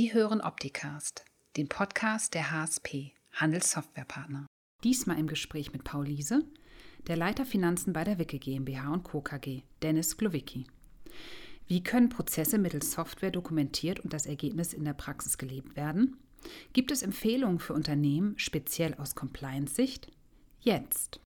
Sie 0.00 0.14
hören 0.14 0.40
Opticast, 0.40 1.24
den 1.56 1.68
Podcast 1.68 2.32
der 2.34 2.52
HSP, 2.52 3.14
Handelssoftwarepartner. 3.32 4.46
Diesmal 4.84 5.18
im 5.18 5.26
Gespräch 5.26 5.72
mit 5.72 5.82
Paul 5.82 6.06
Liese, 6.06 6.44
der 7.08 7.16
Leiter 7.16 7.44
Finanzen 7.44 7.92
bei 7.92 8.04
der 8.04 8.16
Wicke 8.16 8.38
GmbH 8.38 8.92
und 8.92 9.02
Co. 9.02 9.22
KG, 9.22 9.62
Dennis 9.82 10.16
Glowicki. 10.16 10.68
Wie 11.66 11.82
können 11.82 12.10
Prozesse 12.10 12.58
mittels 12.58 12.92
Software 12.92 13.32
dokumentiert 13.32 13.98
und 13.98 14.12
das 14.12 14.26
Ergebnis 14.26 14.72
in 14.72 14.84
der 14.84 14.94
Praxis 14.94 15.36
gelebt 15.36 15.74
werden? 15.74 16.16
Gibt 16.72 16.92
es 16.92 17.02
Empfehlungen 17.02 17.58
für 17.58 17.74
Unternehmen, 17.74 18.38
speziell 18.38 18.94
aus 18.94 19.16
Compliance-Sicht? 19.16 20.12
Jetzt. 20.60 21.18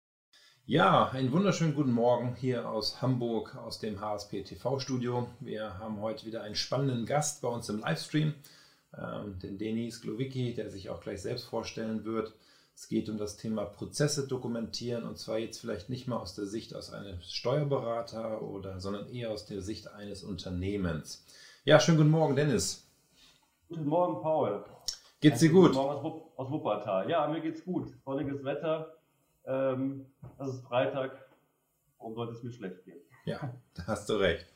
Ja, 0.65 1.11
einen 1.11 1.31
wunderschönen 1.31 1.75
guten 1.75 1.93
Morgen 1.93 2.37
hier 2.37 2.71
aus 2.71 3.03
Hamburg, 3.03 3.55
aus 3.55 3.81
dem 3.81 4.01
HSP 4.01 4.45
TV-Studio. 4.45 5.29
Wir 5.41 5.79
haben 5.79 6.01
heute 6.01 6.25
wieder 6.25 6.43
einen 6.43 6.55
spannenden 6.55 7.05
Gast 7.05 7.43
bei 7.43 7.49
uns 7.49 7.69
im 7.69 7.81
Livestream, 7.81 8.33
den 8.95 9.59
Denis 9.59 10.03
Glowicki, 10.03 10.55
der 10.55 10.69
sich 10.69 10.91
auch 10.91 11.01
gleich 11.01 11.23
selbst 11.23 11.45
vorstellen 11.45 12.05
wird. 12.05 12.35
Es 12.75 12.89
geht 12.89 13.09
um 13.09 13.17
das 13.17 13.37
Thema 13.37 13.65
Prozesse 13.65 14.27
dokumentieren 14.27 15.05
und 15.05 15.19
zwar 15.19 15.39
jetzt 15.39 15.61
vielleicht 15.61 15.89
nicht 15.89 16.09
mal 16.09 16.19
aus 16.19 16.35
der 16.35 16.47
Sicht 16.47 16.75
aus 16.75 16.93
eines 16.93 17.33
Steuerberater 17.33 18.43
oder, 18.43 18.81
sondern 18.81 19.09
eher 19.09 19.31
aus 19.31 19.47
der 19.47 19.63
Sicht 19.63 19.89
eines 19.93 20.25
Unternehmens. 20.25 21.25
Ja, 21.65 21.81
schönen 21.81 21.99
guten 21.99 22.11
Morgen, 22.11 22.37
Dennis. 22.37 22.87
Guten 23.69 23.87
Morgen, 23.87 24.21
Paul. 24.21 24.65
Geht's 25.21 25.41
dir 25.41 25.51
gut? 25.51 25.73
Guten 25.73 25.77
Morgen 25.77 26.23
aus 26.37 26.51
Wuppertal. 26.51 27.09
Ja, 27.09 27.27
mir 27.29 27.41
geht's 27.41 27.65
gut. 27.65 27.93
Sonniges 28.05 28.43
Wetter 28.45 28.95
ähm, 29.45 30.07
das 30.39 30.49
ist 30.49 30.65
Freitag. 30.65 31.13
Warum 31.99 32.15
sollte 32.15 32.35
es 32.35 32.43
mir 32.43 32.53
schlecht 32.53 32.85
gehen? 32.85 33.01
Ja, 33.25 33.53
da 33.75 33.87
hast 33.87 34.09
du 34.09 34.15
recht. 34.15 34.47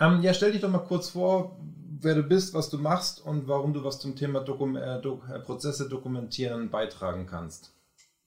ähm, 0.00 0.22
ja, 0.22 0.34
stell 0.34 0.52
dich 0.52 0.60
doch 0.60 0.70
mal 0.70 0.78
kurz 0.78 1.10
vor, 1.10 1.58
wer 2.04 2.14
du 2.14 2.22
bist, 2.22 2.54
was 2.54 2.70
du 2.70 2.78
machst 2.78 3.24
und 3.24 3.48
warum 3.48 3.72
du 3.72 3.84
was 3.84 3.98
zum 3.98 4.16
Thema 4.16 4.40
Dokum 4.40 4.76
äh, 4.76 5.00
Do 5.00 5.22
äh, 5.32 5.38
Prozesse 5.40 5.88
dokumentieren 5.88 6.70
beitragen 6.70 7.26
kannst. 7.26 7.74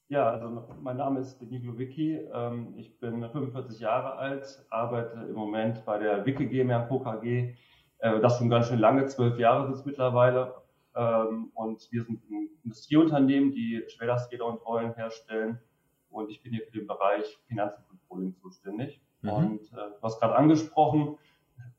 Ja, 0.10 0.30
also 0.30 0.68
mein 0.82 0.98
Name 0.98 1.20
ist 1.20 1.40
Denis 1.40 1.62
Glowicki. 1.62 2.28
Ähm, 2.34 2.74
ich 2.78 2.98
bin 3.00 3.20
45 3.20 3.80
Jahre 3.80 4.16
alt, 4.16 4.66
arbeite 4.70 5.28
im 5.28 5.36
Moment 5.36 5.84
bei 5.86 6.00
der 6.00 6.26
Wicke 6.26 6.48
GmbH 6.48 6.86
Co. 6.88 7.00
KG. 7.00 7.56
Äh, 8.00 8.20
das 8.22 8.38
schon 8.38 8.50
ganz 8.50 8.68
schön 8.68 8.80
lange, 8.80 9.06
zwölf 9.06 9.38
Jahre 9.38 9.66
sind 9.66 9.76
es 9.76 9.86
mittlerweile. 9.86 10.56
Ähm, 10.96 11.52
und 11.54 11.88
wir 11.92 12.04
sind 12.04 12.22
ein 12.32 12.50
Industrieunternehmen, 12.64 13.52
die 13.52 13.84
Schwerlasträder 13.88 14.46
und 14.46 14.66
Rollen 14.66 14.94
herstellen 14.96 15.60
und 16.10 16.30
ich 16.30 16.42
bin 16.42 16.54
hier 16.54 16.66
für 16.66 16.72
den 16.72 16.88
Bereich 16.88 17.38
und 17.50 17.60
Controlling 17.90 18.36
zuständig. 18.42 19.02
Mhm. 19.22 19.30
Und 19.30 19.62
äh, 19.74 19.76
du 19.76 20.02
hast 20.02 20.20
gerade 20.20 20.36
angesprochen, 20.36 21.18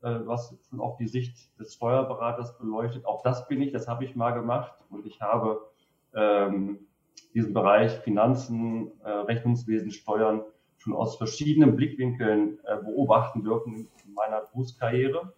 was 0.01 0.55
schon 0.69 0.79
auch 0.79 0.97
die 0.97 1.07
Sicht 1.07 1.57
des 1.59 1.73
Steuerberaters 1.73 2.57
beleuchtet. 2.57 3.05
Auch 3.05 3.21
das 3.21 3.47
bin 3.47 3.61
ich, 3.61 3.71
das 3.71 3.87
habe 3.87 4.05
ich 4.05 4.15
mal 4.15 4.31
gemacht 4.31 4.73
und 4.89 5.05
ich 5.05 5.19
habe 5.21 5.69
ähm, 6.13 6.87
diesen 7.33 7.53
Bereich 7.53 7.99
Finanzen, 7.99 8.91
äh, 9.03 9.09
Rechnungswesen, 9.09 9.91
Steuern 9.91 10.43
schon 10.77 10.93
aus 10.93 11.17
verschiedenen 11.17 11.75
Blickwinkeln 11.75 12.59
äh, 12.63 12.77
beobachten 12.77 13.43
dürfen 13.43 13.89
in 14.05 14.13
meiner 14.13 14.41
Berufskarriere. 14.41 15.33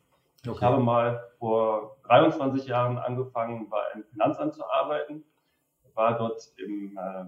Okay. 0.45 0.55
Ich 0.55 0.61
habe 0.61 0.81
mal 0.81 1.23
vor 1.39 1.97
23 2.03 2.67
Jahren 2.67 2.97
angefangen, 2.97 3.69
bei 3.69 3.81
einem 3.93 4.03
Finanzamt 4.05 4.53
zu 4.53 4.63
arbeiten, 4.65 5.23
war 5.93 6.17
dort 6.17 6.53
im 6.57 6.97
äh, 6.97 7.25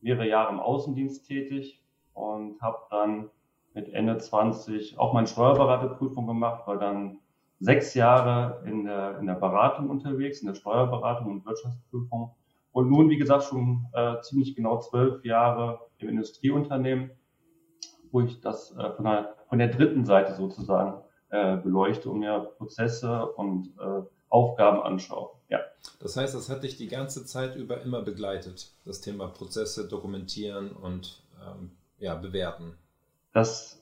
mehrere 0.00 0.28
Jahre 0.28 0.52
im 0.52 0.60
Außendienst 0.60 1.26
tätig 1.26 1.82
und 2.14 2.60
habe 2.60 2.78
dann 2.90 3.30
mit 3.76 3.92
Ende 3.94 4.18
20 4.18 4.98
auch 4.98 5.12
meine 5.12 5.28
Steuerberaterprüfung 5.28 6.26
gemacht, 6.26 6.66
war 6.66 6.78
dann 6.78 7.18
sechs 7.60 7.94
Jahre 7.94 8.62
in 8.66 8.84
der, 8.84 9.18
in 9.20 9.26
der 9.26 9.34
Beratung 9.34 9.88
unterwegs, 9.88 10.40
in 10.40 10.48
der 10.48 10.54
Steuerberatung 10.54 11.30
und 11.30 11.46
Wirtschaftsprüfung 11.46 12.34
und 12.76 12.90
nun, 12.90 13.08
wie 13.08 13.16
gesagt, 13.16 13.44
schon 13.44 13.86
äh, 13.94 14.20
ziemlich 14.20 14.54
genau 14.54 14.78
zwölf 14.80 15.24
Jahre 15.24 15.80
im 15.96 16.10
Industrieunternehmen, 16.10 17.10
wo 18.12 18.20
ich 18.20 18.40
das 18.42 18.76
äh, 18.76 18.90
von, 18.92 19.06
der, 19.06 19.34
von 19.48 19.58
der 19.58 19.68
dritten 19.68 20.04
Seite 20.04 20.34
sozusagen 20.34 21.00
äh, 21.30 21.56
beleuchte 21.56 22.10
und 22.10 22.18
mir 22.18 22.52
Prozesse 22.58 23.32
und 23.32 23.72
äh, 23.80 24.02
Aufgaben 24.28 24.82
anschaue. 24.82 25.30
Ja. 25.48 25.60
Das 26.00 26.18
heißt, 26.18 26.34
das 26.34 26.50
hat 26.50 26.64
dich 26.64 26.76
die 26.76 26.88
ganze 26.88 27.24
Zeit 27.24 27.56
über 27.56 27.80
immer 27.80 28.02
begleitet, 28.02 28.70
das 28.84 29.00
Thema 29.00 29.28
Prozesse 29.28 29.88
dokumentieren 29.88 30.72
und 30.72 31.22
ähm, 31.46 31.70
ja, 31.98 32.14
bewerten. 32.14 32.74
Das 33.36 33.76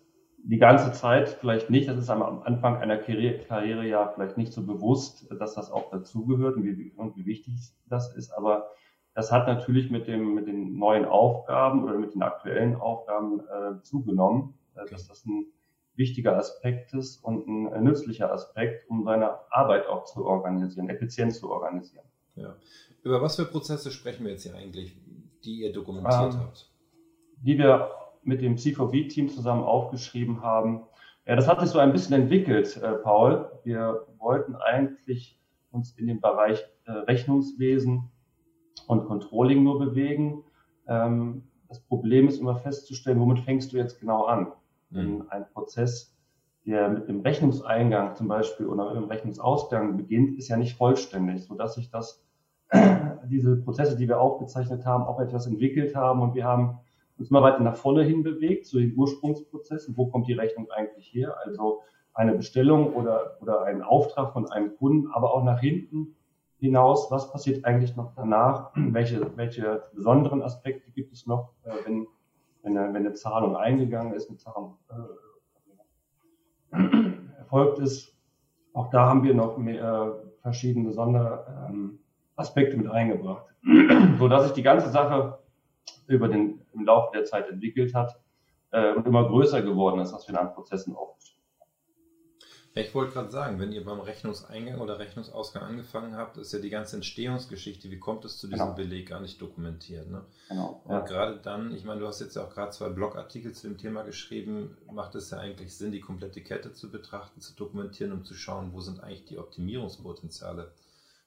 die 0.47 0.59
ganze 0.59 0.93
Zeit 0.93 1.31
vielleicht 1.31 1.71
nicht, 1.71 1.89
das 1.89 1.97
ist 1.97 2.11
am 2.11 2.43
Anfang 2.43 2.77
einer 2.77 2.99
Karriere 2.99 3.87
ja 3.87 4.09
vielleicht 4.09 4.37
nicht 4.37 4.53
so 4.53 4.67
bewusst, 4.67 5.27
dass 5.39 5.55
das 5.55 5.71
auch 5.71 5.91
dazugehört 5.91 6.57
und 6.57 6.65
wie, 6.65 6.93
und 6.97 7.17
wie 7.17 7.25
wichtig 7.25 7.55
das 7.87 8.15
ist, 8.15 8.31
aber 8.33 8.69
das 9.15 9.33
hat 9.33 9.47
natürlich 9.47 9.91
mit, 9.91 10.07
dem, 10.07 10.35
mit 10.35 10.47
den 10.47 10.77
neuen 10.77 11.07
Aufgaben 11.07 11.85
oder 11.85 11.99
mit 11.99 12.15
den 12.15 12.23
aktuellen 12.23 12.77
Aufgaben 12.77 13.41
äh, 13.41 13.81
zugenommen, 13.83 14.55
äh, 14.75 14.81
okay. 14.81 14.91
dass 14.91 15.07
das 15.07 15.25
ein 15.25 15.47
wichtiger 15.95 16.37
Aspekt 16.37 16.93
ist 16.93 17.25
und 17.25 17.47
ein 17.47 17.85
nützlicher 17.85 18.33
Aspekt, 18.33 18.91
um 18.91 19.05
seine 19.05 19.39
Arbeit 19.51 19.87
auch 19.87 20.05
zu 20.05 20.27
organisieren, 20.27 20.91
effizient 20.91 21.33
zu 21.33 21.51
organisieren. 21.51 22.05
Ja. 22.35 22.57
Über 23.05 23.23
was 23.23 23.37
für 23.37 23.45
Prozesse 23.45 23.93
sprechen 23.93 24.25
wir 24.25 24.33
jetzt 24.33 24.43
hier 24.43 24.57
eigentlich, 24.57 24.97
die 25.45 25.61
ihr 25.61 25.73
dokumentiert 25.73 26.35
ähm, 26.35 26.41
habt? 26.41 26.73
Die 27.37 27.57
wir 27.57 27.93
mit 28.25 28.41
dem 28.41 28.57
C4B-Team 28.57 29.29
zusammen 29.29 29.63
aufgeschrieben 29.63 30.43
haben. 30.43 30.83
Ja, 31.27 31.37
das 31.37 31.49
hat 31.49 31.61
sich 31.61 31.71
so 31.71 31.79
ein 31.79 31.93
bisschen 31.93 32.21
entwickelt, 32.21 32.77
äh, 32.77 32.93
Paul. 32.95 33.51
Wir 33.65 34.07
wollten 34.19 34.57
eigentlich 34.57 35.41
uns 35.71 35.93
in 35.93 36.07
den 36.07 36.21
Bereich 36.21 36.65
äh, 36.87 36.93
Rechnungswesen 36.93 38.11
und 38.87 39.07
Controlling 39.07 39.63
nur 39.63 39.79
bewegen. 39.79 40.45
Ähm, 40.87 41.45
das 41.69 41.81
Problem 41.81 42.29
ist 42.29 42.41
immer 42.41 42.57
festzustellen, 42.57 43.21
womit 43.21 43.41
fängst 43.41 43.73
du 43.73 43.77
jetzt 43.77 44.01
genau 44.01 44.25
an? 44.25 44.53
Mhm. 44.91 45.25
Ein 45.29 45.47
Prozess, 45.53 46.15
der 46.67 46.89
mit 46.89 47.09
dem 47.09 47.21
Rechnungseingang 47.21 48.15
zum 48.15 48.29
Beispiel 48.29 48.67
oder 48.67 48.87
mit 48.87 48.97
dem 48.97 49.09
Rechnungsausgang 49.09 49.97
beginnt, 49.97 50.39
ist 50.39 50.49
ja 50.49 50.57
nicht 50.57 50.77
vollständig, 50.77 51.45
sodass 51.45 51.75
sich 51.75 51.91
das, 51.91 52.25
diese 53.29 53.57
Prozesse, 53.57 53.97
die 53.97 54.09
wir 54.09 54.21
aufgezeichnet 54.21 54.85
haben, 54.85 55.05
auch 55.05 55.21
etwas 55.21 55.47
entwickelt 55.47 55.97
haben 55.97 56.23
und 56.23 56.35
wir 56.35 56.45
haben 56.45 56.79
uns 57.19 57.31
mal 57.31 57.43
weiter 57.43 57.61
nach 57.61 57.77
vorne 57.77 58.03
hin 58.03 58.23
bewegt, 58.23 58.67
zu 58.67 58.79
den 58.79 58.95
Ursprungsprozessen. 58.97 59.97
Wo 59.97 60.07
kommt 60.07 60.27
die 60.27 60.33
Rechnung 60.33 60.71
eigentlich 60.71 61.13
her? 61.13 61.37
Also 61.45 61.83
eine 62.13 62.35
Bestellung 62.35 62.95
oder, 62.95 63.39
oder 63.41 63.65
ein 63.65 63.83
Auftrag 63.83 64.33
von 64.33 64.51
einem 64.51 64.77
Kunden, 64.77 65.09
aber 65.13 65.35
auch 65.35 65.45
nach 65.45 65.61
hinten 65.61 66.17
hinaus, 66.59 67.11
was 67.11 67.31
passiert 67.31 67.65
eigentlich 67.65 67.97
noch 67.97 68.13
danach? 68.15 68.73
Welche, 68.77 69.37
welche 69.37 69.85
besonderen 69.93 70.43
Aspekte 70.43 70.91
gibt 70.93 71.13
es 71.13 71.27
noch, 71.27 71.51
äh, 71.65 71.73
wenn 71.85 72.07
wenn, 72.65 72.75
wenn 72.75 72.97
eine 72.97 73.13
Zahlung 73.13 73.57
eingegangen 73.57 74.15
ist, 74.15 74.29
eine 74.29 74.39
Zahlung 74.39 74.79
äh, 76.73 76.77
erfolgt 77.39 77.79
ist. 77.79 78.17
Auch 78.73 78.91
da 78.91 79.07
haben 79.07 79.23
wir 79.23 79.35
noch 79.35 79.57
mehr, 79.59 79.85
äh, 79.85 80.41
verschiedene 80.41 80.93
Sonderaspekte 80.93 82.73
ähm, 82.73 82.79
mit 82.79 82.91
eingebracht, 82.91 83.47
so 84.19 84.29
dass 84.29 84.45
sich 84.45 84.53
die 84.53 84.63
ganze 84.63 84.91
Sache 84.91 85.39
über 86.07 86.29
den, 86.29 86.61
im 86.75 86.85
Laufe 86.85 87.11
der 87.15 87.25
Zeit 87.25 87.49
entwickelt 87.49 87.95
hat 87.95 88.21
äh, 88.71 88.93
und 88.93 89.07
immer 89.07 89.27
größer 89.27 89.63
geworden 89.63 90.01
ist, 90.01 90.13
was 90.13 90.29
wir 90.29 90.39
an 90.39 90.53
Prozessen 90.55 90.95
aufgestellt 90.95 91.15
ich 92.77 92.93
wollte 92.93 93.13
gerade 93.13 93.31
sagen, 93.31 93.61
wenn 93.61 93.71
ihr 93.71 93.85
beim 93.85 94.01
Rechnungseingang 94.01 94.81
oder 94.81 94.99
Rechnungsausgang 94.99 95.63
angefangen 95.63 96.17
habt, 96.17 96.39
ist 96.39 96.53
ja 96.53 96.59
die 96.59 96.71
ganze 96.71 96.97
Entstehungsgeschichte, 96.97 97.89
wie 97.91 98.01
kommt 98.01 98.25
es 98.25 98.39
zu 98.39 98.49
diesem 98.49 98.67
genau. 98.67 98.77
Beleg, 98.77 99.11
gar 99.11 99.21
nicht 99.21 99.41
dokumentiert. 99.41 100.11
Ne? 100.11 100.25
Genau. 100.49 100.81
Und 100.85 100.91
ja. 100.91 101.01
gerade 101.01 101.37
dann, 101.37 101.73
ich 101.73 101.85
meine, 101.85 102.01
du 102.01 102.07
hast 102.09 102.21
jetzt 102.21 102.35
ja 102.35 102.45
auch 102.45 102.51
gerade 102.53 102.73
zwei 102.73 102.89
Blogartikel 102.89 103.53
zu 103.53 103.69
dem 103.69 103.79
Thema 103.79 104.03
geschrieben, 104.03 104.77
macht 104.91 105.15
es 105.15 105.31
ja 105.31 105.39
eigentlich 105.39 105.77
Sinn, 105.77 105.93
die 105.93 106.01
komplette 106.01 106.43
Kette 106.43 106.73
zu 106.73 106.91
betrachten, 106.91 107.41
zu 107.41 107.55
dokumentieren, 107.55 108.11
um 108.11 108.25
zu 108.25 108.35
schauen, 108.35 108.73
wo 108.73 108.81
sind 108.81 109.01
eigentlich 109.01 109.27
die 109.27 109.39
Optimierungspotenziale. 109.39 110.73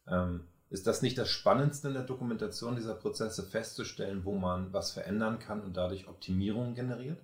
Ähm, 0.09 0.41
ist 0.69 0.87
das 0.87 1.01
nicht 1.01 1.17
das 1.17 1.29
Spannendste 1.29 1.87
in 1.87 1.93
der 1.93 2.03
Dokumentation 2.03 2.75
dieser 2.75 2.93
Prozesse, 2.93 3.43
festzustellen, 3.43 4.25
wo 4.25 4.33
man 4.33 4.73
was 4.73 4.91
verändern 4.91 5.39
kann 5.39 5.61
und 5.61 5.77
dadurch 5.77 6.07
Optimierungen 6.07 6.75
generiert? 6.75 7.23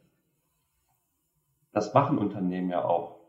Das 1.73 1.93
machen 1.93 2.17
Unternehmen 2.17 2.69
ja 2.69 2.85
auch. 2.85 3.19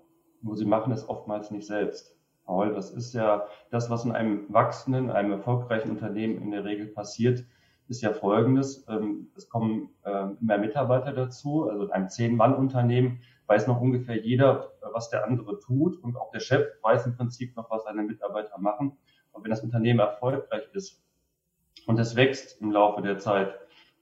Nur 0.42 0.56
sie 0.56 0.66
machen 0.66 0.92
es 0.92 1.08
oftmals 1.08 1.50
nicht 1.50 1.66
selbst. 1.66 2.14
Paul, 2.44 2.74
das 2.74 2.90
ist 2.90 3.14
ja 3.14 3.46
das, 3.70 3.88
was 3.88 4.04
in 4.04 4.12
einem 4.12 4.44
wachsenden, 4.52 5.10
einem 5.10 5.32
erfolgreichen 5.32 5.90
Unternehmen 5.90 6.40
in 6.42 6.50
der 6.50 6.64
Regel 6.64 6.86
passiert, 6.86 7.44
ist 7.88 8.02
ja 8.02 8.12
folgendes. 8.12 8.86
Ähm, 8.88 9.30
es 9.34 9.48
kommen 9.48 9.90
ähm, 10.04 10.36
mehr 10.40 10.58
Mitarbeiter 10.58 11.12
dazu. 11.12 11.68
Also 11.68 11.84
in 11.84 11.90
einem 11.90 12.08
Zehn-Mann-Unternehmen 12.08 13.20
weiß 13.46 13.66
noch 13.66 13.80
ungefähr 13.80 14.22
jeder, 14.22 14.72
was 14.92 15.10
der 15.10 15.24
andere 15.24 15.58
tut. 15.58 15.96
Und 16.02 16.16
auch 16.16 16.30
der 16.30 16.40
Chef 16.40 16.66
weiß 16.82 17.06
im 17.06 17.16
Prinzip 17.16 17.56
noch, 17.56 17.70
was 17.70 17.84
seine 17.84 18.02
Mitarbeiter 18.02 18.58
machen. 18.58 18.96
Und 19.34 19.44
wenn 19.44 19.50
das 19.50 19.62
Unternehmen 19.62 20.00
erfolgreich 20.00 20.64
ist 20.72 21.02
und 21.86 21.98
es 21.98 22.16
wächst 22.16 22.60
im 22.62 22.72
Laufe 22.72 23.02
der 23.02 23.18
Zeit, 23.18 23.54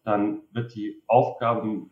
dann 0.05 0.43
wird 0.53 0.75
die 0.75 1.03
Aufgaben 1.09 1.91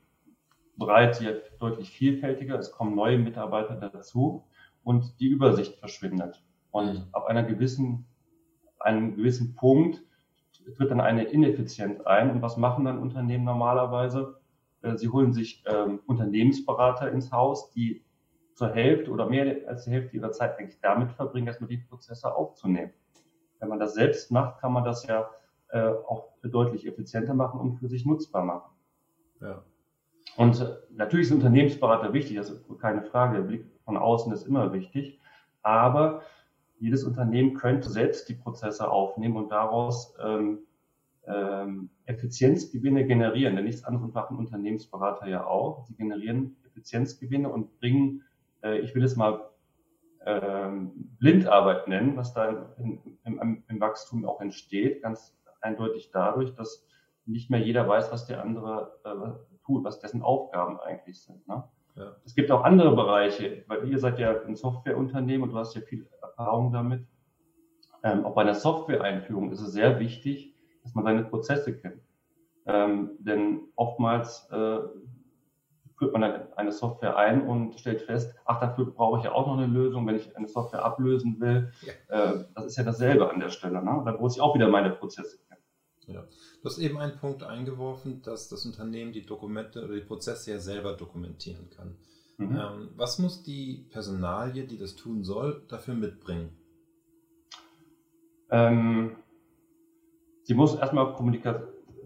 Breite 0.77 1.25
jetzt 1.25 1.61
deutlich 1.61 1.91
vielfältiger, 1.91 2.59
es 2.59 2.71
kommen 2.71 2.95
neue 2.95 3.19
Mitarbeiter 3.19 3.75
dazu 3.77 4.47
und 4.83 5.19
die 5.21 5.27
Übersicht 5.27 5.77
verschwindet. 5.77 6.43
Und 6.71 6.95
mhm. 6.95 7.05
ab 7.13 7.27
einer 7.27 7.43
gewissen 7.43 8.07
einem 8.81 9.17
gewissen 9.17 9.55
Punkt 9.55 10.03
tritt 10.77 10.91
dann 10.91 11.01
eine 11.01 11.25
Ineffizienz 11.25 12.01
ein. 12.03 12.31
Und 12.31 12.43
was 12.43 12.57
machen 12.57 12.85
dann 12.85 12.99
Unternehmen 12.99 13.45
normalerweise? 13.45 14.41
Äh, 14.83 14.97
sie 14.97 15.09
holen 15.09 15.33
sich 15.33 15.65
ähm, 15.67 16.01
Unternehmensberater 16.07 17.11
ins 17.11 17.33
Haus, 17.33 17.71
die 17.71 18.05
zur 18.55 18.75
Hälfte 18.75 19.11
oder 19.11 19.27
mehr 19.27 19.69
als 19.69 19.85
die 19.85 19.91
Hälfte 19.91 20.17
ihrer 20.17 20.33
Zeit 20.33 20.59
eigentlich 20.59 20.81
damit 20.81 21.13
verbringen, 21.13 21.47
erstmal 21.47 21.69
die 21.69 21.79
Prozesse 21.79 22.35
aufzunehmen. 22.35 22.93
Wenn 23.61 23.69
man 23.69 23.79
das 23.79 23.95
selbst 23.95 24.31
macht, 24.31 24.61
kann 24.61 24.73
man 24.73 24.85
das 24.85 25.07
ja 25.07 25.31
äh, 25.69 25.81
auch 25.81 26.29
deutlich 26.43 26.87
effizienter 26.87 27.35
machen 27.35 27.61
und 27.61 27.79
für 27.79 27.89
sich 27.89 28.05
nutzbar 28.05 28.45
machen. 28.45 28.71
Ja. 29.41 29.63
Und 30.37 30.61
äh, 30.61 30.77
natürlich 30.91 31.27
ist 31.27 31.33
Unternehmensberater 31.33 32.13
wichtig, 32.13 32.37
das 32.37 32.51
ist 32.51 32.65
keine 32.81 33.03
Frage. 33.03 33.37
Der 33.37 33.45
Blick 33.45 33.67
von 33.85 33.97
außen 33.97 34.33
ist 34.33 34.47
immer 34.47 34.73
wichtig. 34.73 35.21
Aber 35.63 36.23
jedes 36.79 37.05
Unternehmen 37.05 37.55
könnte 37.55 37.91
selbst 37.91 38.29
die 38.29 38.35
Prozesse 38.35 38.91
aufnehmen 38.91 39.37
und 39.37 39.51
daraus 39.51 40.15
ähm, 40.23 40.61
ähm, 41.27 41.91
Effizienzgewinne 42.07 43.07
generieren. 43.07 43.57
Denn 43.57 43.67
nichts 43.67 43.85
anderes 43.85 44.15
machen 44.15 44.39
Unternehmensberater 44.39 45.29
ja 45.29 45.47
auch. 45.47 45.85
Sie 45.85 45.95
generieren 45.95 46.57
Effizienzgewinne 46.65 47.49
und 47.49 47.79
bringen, 47.79 48.25
äh, 48.63 48.79
ich 48.79 48.95
will 48.95 49.05
es 49.05 49.17
mal 49.17 49.50
ähm, 50.27 50.93
Blindarbeit 51.19 51.89
nennen, 51.89 52.17
was 52.17 52.35
da 52.35 52.75
im, 52.79 53.19
im, 53.25 53.65
im 53.67 53.81
Wachstum 53.81 54.25
auch 54.25 54.41
entsteht, 54.41 55.03
ganz 55.03 55.37
eindeutig 55.61 56.11
dadurch, 56.13 56.55
dass 56.55 56.87
nicht 57.27 57.51
mehr 57.51 57.61
jeder 57.61 57.87
weiß, 57.89 58.13
was 58.13 58.27
der 58.27 58.43
andere 58.43 58.99
äh, 59.05 59.65
tut, 59.65 59.85
was 59.85 60.01
dessen 60.01 60.23
Aufgaben 60.23 60.81
eigentlich 60.81 61.23
sind. 61.23 61.47
Ne? 61.47 61.65
Ja. 61.97 62.17
Es 62.25 62.35
gibt 62.35 62.51
auch 62.51 62.65
andere 62.65 62.95
Bereiche, 62.95 63.65
weil 63.67 63.89
ihr 63.89 63.99
seid 63.99 64.19
ja 64.19 64.43
ein 64.43 64.57
Softwareunternehmen 64.57 65.43
und 65.43 65.51
du 65.51 65.59
hast 65.59 65.75
ja 65.75 65.81
viel 65.81 66.07
Erfahrung 66.23 66.73
damit. 66.73 67.07
Ähm, 68.03 68.25
auch 68.25 68.35
bei 68.35 68.43
einer 68.43 68.55
Software-Einführung 68.55 69.53
ist 69.53 69.61
es 69.61 69.73
sehr 69.73 70.01
wichtig, 70.01 70.55
dass 70.83 70.95
man 70.95 71.05
seine 71.05 71.25
Prozesse 71.25 71.77
kennt. 71.77 72.03
Ähm, 72.67 73.11
denn 73.19 73.61
oftmals 73.77 74.49
äh, 74.51 74.79
führt 76.01 76.15
man 76.15 76.23
dann 76.23 76.53
eine 76.55 76.73
Software 76.73 77.19
ein 77.19 77.47
und 77.47 77.79
stellt 77.79 78.01
fest, 78.01 78.35
ach, 78.47 78.59
dafür 78.59 78.87
brauche 78.87 79.19
ich 79.19 79.25
ja 79.25 79.33
auch 79.33 79.47
noch 79.47 79.59
eine 79.59 79.67
Lösung, 79.67 80.07
wenn 80.07 80.17
ich 80.17 80.35
eine 80.35 80.49
Software 80.49 80.83
ablösen 80.83 81.39
will. 81.41 81.73
Ja. 81.83 82.33
Äh, 82.33 82.45
das 82.55 82.65
ist 82.65 82.77
ja 82.79 82.85
dasselbe 82.85 83.31
an 83.31 83.39
der 83.39 83.51
Stelle. 83.51 83.85
Ne? 83.85 84.03
Dann 84.07 84.19
muss 84.19 84.35
ich 84.35 84.41
auch 84.41 84.55
wieder 84.55 84.69
meine 84.69 84.89
Prozesse 84.89 85.37
kennen. 85.47 85.61
Ja. 86.07 86.23
Du 86.23 86.65
hast 86.65 86.79
eben 86.79 86.97
einen 86.97 87.19
Punkt 87.19 87.43
eingeworfen, 87.43 88.23
dass 88.23 88.49
das 88.49 88.65
Unternehmen 88.65 89.13
die 89.13 89.27
Dokumente 89.27 89.85
oder 89.85 89.95
die 89.95 90.01
Prozesse 90.01 90.53
ja 90.53 90.59
selber 90.59 90.95
dokumentieren 90.95 91.69
kann. 91.69 91.99
Mhm. 92.39 92.57
Ähm, 92.57 92.89
was 92.97 93.19
muss 93.19 93.43
die 93.43 93.87
Personalie, 93.91 94.67
die 94.67 94.79
das 94.79 94.97
tun 94.97 95.23
soll, 95.23 95.67
dafür 95.69 95.93
mitbringen? 95.93 96.57
Ähm, 98.51 99.17
sie 100.45 100.55
muss 100.55 100.75
erstmal 100.75 101.13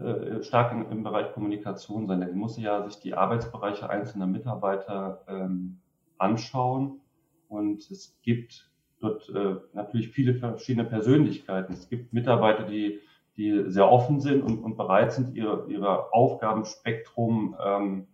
äh, 0.00 0.42
stark 0.42 0.72
im, 0.72 0.90
im, 0.90 1.02
Bereich 1.02 1.32
Kommunikation 1.32 2.06
sein. 2.06 2.26
Sie 2.28 2.36
muss 2.36 2.58
ja 2.58 2.82
sich 2.88 3.00
die 3.00 3.14
Arbeitsbereiche 3.14 3.88
einzelner 3.90 4.26
Mitarbeiter 4.26 5.22
ähm, 5.28 5.80
anschauen. 6.18 7.00
Und 7.48 7.90
es 7.90 8.18
gibt 8.22 8.70
dort 9.00 9.28
äh, 9.28 9.56
natürlich 9.72 10.10
viele 10.10 10.34
verschiedene 10.34 10.88
Persönlichkeiten. 10.88 11.72
Es 11.72 11.88
gibt 11.88 12.12
Mitarbeiter, 12.12 12.64
die 12.64 13.00
die 13.36 13.64
sehr 13.66 13.90
offen 13.90 14.20
sind 14.20 14.42
und, 14.42 14.62
und 14.62 14.76
bereit 14.76 15.12
sind, 15.12 15.34
ihre, 15.34 15.66
ihre 15.68 16.12
Aufgabenspektrum 16.12 17.56
ähm, 17.64 18.06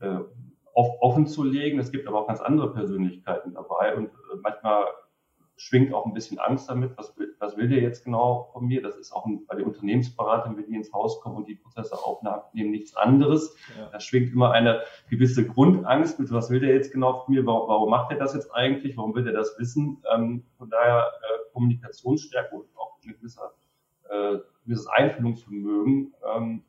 äh, 0.00 0.18
offen 0.74 1.26
zu 1.26 1.42
legen. 1.42 1.78
Es 1.78 1.90
gibt 1.90 2.06
aber 2.06 2.20
auch 2.20 2.26
ganz 2.26 2.40
andere 2.40 2.72
Persönlichkeiten 2.72 3.54
dabei 3.54 3.96
und 3.96 4.08
äh, 4.08 4.36
manchmal 4.42 4.84
schwingt 5.56 5.94
auch 5.94 6.04
ein 6.04 6.12
bisschen 6.12 6.38
Angst 6.38 6.68
damit, 6.68 6.96
was 6.98 7.14
was 7.38 7.56
will 7.56 7.68
der 7.68 7.80
jetzt 7.80 8.04
genau 8.04 8.50
von 8.52 8.66
mir? 8.66 8.82
Das 8.82 8.96
ist 8.96 9.12
auch 9.12 9.26
ein, 9.26 9.46
bei 9.46 9.56
den 9.56 9.66
Unternehmensberatern, 9.66 10.56
wenn 10.56 10.66
die 10.66 10.74
ins 10.74 10.92
Haus 10.92 11.20
kommen 11.20 11.36
und 11.36 11.48
die 11.48 11.54
Prozesse 11.54 11.96
aufnehmen, 11.96 12.70
nichts 12.70 12.96
anderes. 12.96 13.56
Ja. 13.78 13.88
Da 13.92 14.00
schwingt 14.00 14.32
immer 14.32 14.52
eine 14.52 14.82
gewisse 15.10 15.46
Grundangst 15.46 16.18
mit, 16.18 16.30
was 16.32 16.50
will 16.50 16.60
der 16.60 16.74
jetzt 16.74 16.92
genau 16.92 17.24
von 17.24 17.34
mir? 17.34 17.44
Warum, 17.46 17.68
warum 17.68 17.90
macht 17.90 18.10
er 18.10 18.18
das 18.18 18.34
jetzt 18.34 18.54
eigentlich? 18.54 18.96
Warum 18.96 19.14
will 19.14 19.24
der 19.24 19.32
das 19.32 19.56
wissen? 19.58 20.02
Ähm, 20.14 20.44
von 20.58 20.70
daher 20.70 21.06
äh, 21.06 21.52
Kommunikationsstärke 21.52 22.54
und 22.54 22.66
auch 22.76 22.98
eine 23.04 23.14
gewisse 23.14 23.40
äh, 24.08 24.38
gewisses 24.64 24.86
Einfühlungsvermögen 24.88 26.14
ähm, 26.34 26.62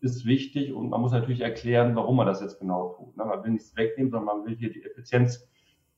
ist 0.00 0.26
wichtig 0.26 0.72
und 0.72 0.90
man 0.90 1.00
muss 1.00 1.12
natürlich 1.12 1.40
erklären, 1.40 1.96
warum 1.96 2.16
man 2.16 2.26
das 2.26 2.40
jetzt 2.40 2.58
genau 2.58 2.94
tut. 2.96 3.16
Ne? 3.16 3.24
Man 3.24 3.42
will 3.42 3.52
nichts 3.52 3.74
wegnehmen, 3.76 4.10
sondern 4.10 4.38
man 4.38 4.46
will 4.46 4.56
hier 4.56 4.70
die 4.70 4.84
Effizienz 4.84 5.48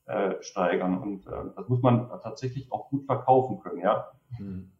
äh, 0.07 0.41
steigern 0.41 0.97
und 0.99 1.27
äh, 1.27 1.51
das 1.55 1.67
muss 1.67 1.81
man 1.81 2.09
tatsächlich 2.23 2.71
auch 2.71 2.89
gut 2.89 3.05
verkaufen 3.05 3.59
können, 3.59 3.81
ja. 3.81 4.11
Hm. 4.37 4.71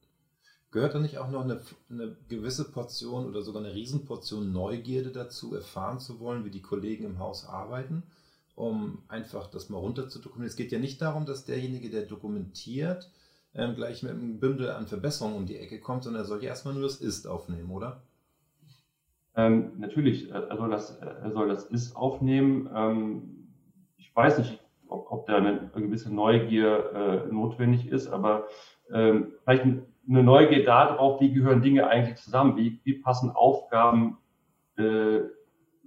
Gehört 0.72 0.96
da 0.96 1.00
nicht 1.00 1.18
auch 1.18 1.30
noch 1.30 1.44
eine, 1.44 1.62
eine, 1.90 2.16
gewisse 2.28 2.72
Portion 2.72 3.26
oder 3.26 3.42
sogar 3.42 3.64
eine 3.64 3.74
Riesenportion 3.74 4.52
Neugierde 4.52 5.12
dazu, 5.12 5.56
erfahren 5.56 6.00
zu 6.00 6.20
wollen, 6.20 6.46
wie 6.46 6.50
die 6.50 6.62
Kollegen 6.62 7.06
im 7.06 7.20
Haus 7.20 7.48
arbeiten, 7.48 8.04
um 8.56 9.04
einfach 9.08 9.48
das 9.48 9.70
mal 9.70 9.78
runter 9.78 10.10
zu 10.10 10.20
dokumentieren? 10.20 10.50
Es 10.50 10.56
geht 10.56 10.72
ja 10.72 10.80
nicht 10.80 11.02
darum, 11.02 11.26
dass 11.26 11.46
derjenige, 11.46 11.90
der 11.90 12.04
dokumentiert, 12.04 13.10
ähm, 13.54 13.76
gleich 13.76 14.04
mit 14.04 14.12
einem 14.12 14.40
Bündel 14.40 14.72
an 14.72 14.88
Verbesserungen 14.88 15.38
um 15.38 15.46
die 15.46 15.58
Ecke 15.58 15.80
kommt, 15.80 16.04
sondern 16.04 16.24
er 16.24 16.26
soll 16.26 16.44
ja 16.44 16.50
erstmal 16.50 16.74
nur 16.74 16.84
das 16.84 16.98
Ist 16.98 17.28
aufnehmen, 17.28 17.72
oder? 17.72 18.02
Ähm, 19.36 19.74
natürlich, 19.78 20.32
er 20.32 20.58
soll, 20.58 20.70
das, 20.70 20.98
er 20.98 21.32
soll 21.32 21.48
das 21.48 21.66
Ist 21.66 21.96
aufnehmen. 21.96 22.70
Ähm, 22.74 23.48
ich 23.98 24.16
weiß 24.16 24.40
nicht, 24.40 24.60
ob, 24.90 25.12
ob 25.12 25.28
da 25.28 25.38
eine, 25.38 25.70
gewisse 25.74 26.14
Neugier 26.14 27.26
äh, 27.28 27.34
notwendig 27.34 27.88
ist, 27.88 28.08
aber 28.08 28.48
ähm, 28.92 29.34
vielleicht 29.44 29.64
eine 29.64 30.24
Neugier 30.24 30.64
darauf, 30.64 31.20
wie 31.20 31.34
gehören 31.34 31.62
Dinge 31.62 31.88
eigentlich 31.88 32.18
zusammen, 32.18 32.56
wie, 32.58 32.80
wie 32.84 32.94
passen 32.94 33.30
Aufgaben 33.32 34.18
äh, 34.78 35.20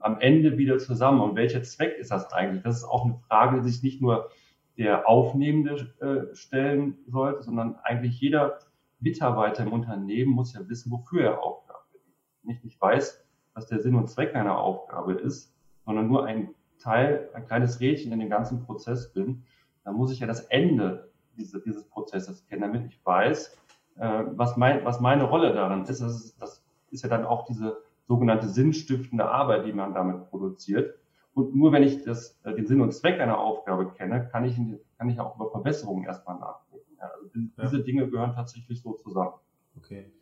am 0.01 0.19
Ende 0.21 0.59
wieder 0.59 0.79
zusammen 0.79 1.21
und 1.21 1.37
welcher 1.37 1.63
Zweck 1.63 1.97
ist 1.99 2.11
das 2.11 2.33
eigentlich? 2.33 2.63
Das 2.63 2.77
ist 2.77 2.85
auch 2.85 3.05
eine 3.05 3.19
Frage, 3.29 3.61
die 3.61 3.69
sich 3.69 3.83
nicht 3.83 4.01
nur 4.01 4.31
der 4.77 5.09
Aufnehmende 5.09 5.93
äh, 6.01 6.35
stellen 6.35 6.99
sollte, 7.07 7.43
sondern 7.43 7.77
eigentlich 7.83 8.21
jeder 8.21 8.59
Mitarbeiter 8.99 9.63
im 9.63 9.73
Unternehmen 9.73 10.33
muss 10.33 10.55
ja 10.55 10.67
wissen, 10.69 10.91
wofür 10.91 11.23
er 11.23 11.43
Aufgabe 11.43 11.85
ist. 11.95 12.07
Wenn 12.43 12.55
ich 12.55 12.65
nicht 12.65 12.81
weiß, 12.81 13.27
was 13.55 13.67
der 13.67 13.81
Sinn 13.81 13.95
und 13.95 14.09
Zweck 14.09 14.35
einer 14.35 14.59
Aufgabe 14.59 15.15
ist, 15.15 15.55
sondern 15.85 16.09
nur 16.09 16.25
ein 16.25 16.55
Teil, 16.81 17.29
ein 17.35 17.47
kleines 17.47 17.81
Rädchen 17.81 18.13
in 18.13 18.19
dem 18.19 18.31
ganzen 18.31 18.65
Prozess 18.65 19.13
bin, 19.13 19.45
dann 19.85 19.95
muss 19.95 20.13
ich 20.13 20.21
ja 20.21 20.27
das 20.27 20.41
Ende 20.47 21.11
diese, 21.37 21.61
dieses 21.61 21.85
Prozesses 21.85 22.45
kennen, 22.47 22.63
damit 22.63 22.87
ich 22.87 23.01
weiß, 23.05 23.57
äh, 23.97 24.25
was, 24.33 24.57
mein, 24.57 24.85
was 24.85 25.01
meine 25.01 25.25
Rolle 25.25 25.53
daran 25.53 25.83
ist. 25.83 26.01
Das, 26.01 26.15
ist. 26.15 26.41
das 26.41 26.65
ist 26.91 27.03
ja 27.03 27.09
dann 27.09 27.25
auch 27.25 27.45
diese 27.45 27.79
sogenannte 28.07 28.49
sinnstiftende 28.49 29.29
Arbeit, 29.29 29.67
die 29.67 29.73
man 29.73 29.95
damit 29.95 30.29
produziert. 30.31 30.99
Und 31.33 31.55
nur 31.55 31.73
wenn 31.73 31.85
ich 31.85 32.03
das, 32.03 32.39
äh, 32.43 32.55
den 32.55 32.67
Sinn 32.67 32.81
und 32.81 32.93
Zweck 32.93 33.21
einer 33.21 33.39
Aufgabe 33.39 33.93
kenne, 33.93 34.29
kann 34.29 34.45
ich, 34.45 34.57
kann 34.99 35.09
ich 35.09 35.21
auch 35.21 35.37
über 35.37 35.51
Verbesserungen 35.51 36.05
erstmal 36.05 36.39
nachdenken. 36.39 36.97
Ja, 36.99 37.07
also 37.07 37.29
diese 37.33 37.79
ja. 37.79 37.83
Dinge 37.83 38.11
gehören 38.11 38.35
tatsächlich 38.35 38.83
so 38.83 38.95
zusammen. 38.95 39.35
Okay. 39.77 40.13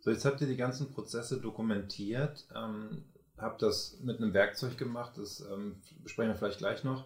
So, 0.00 0.10
jetzt 0.10 0.24
habt 0.24 0.40
ihr 0.40 0.46
die 0.46 0.56
ganzen 0.56 0.92
Prozesse 0.92 1.40
dokumentiert, 1.40 2.46
ähm, 2.54 3.04
habt 3.40 3.62
das 3.62 3.98
mit 4.02 4.18
einem 4.18 4.34
Werkzeug 4.34 4.76
gemacht, 4.76 5.12
das 5.16 5.40
ähm, 5.52 5.76
besprechen 6.02 6.32
wir 6.32 6.36
vielleicht 6.36 6.58
gleich 6.58 6.84
noch. 6.84 7.04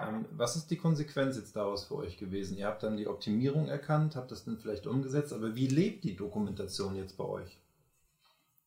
Ähm, 0.00 0.26
was 0.32 0.56
ist 0.56 0.70
die 0.70 0.76
Konsequenz 0.76 1.36
jetzt 1.36 1.54
daraus 1.54 1.84
für 1.84 1.96
euch 1.96 2.16
gewesen? 2.16 2.56
Ihr 2.56 2.66
habt 2.66 2.82
dann 2.82 2.96
die 2.96 3.06
Optimierung 3.06 3.68
erkannt, 3.68 4.16
habt 4.16 4.30
das 4.30 4.44
dann 4.44 4.58
vielleicht 4.58 4.86
umgesetzt, 4.86 5.32
aber 5.32 5.54
wie 5.54 5.68
lebt 5.68 6.04
die 6.04 6.16
Dokumentation 6.16 6.96
jetzt 6.96 7.16
bei 7.16 7.24
euch? 7.24 7.60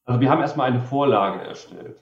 Also 0.06 0.22
wir 0.22 0.30
haben 0.30 0.42
erstmal 0.42 0.72
eine 0.72 0.82
Vorlage 0.82 1.42
erstellt. 1.42 2.02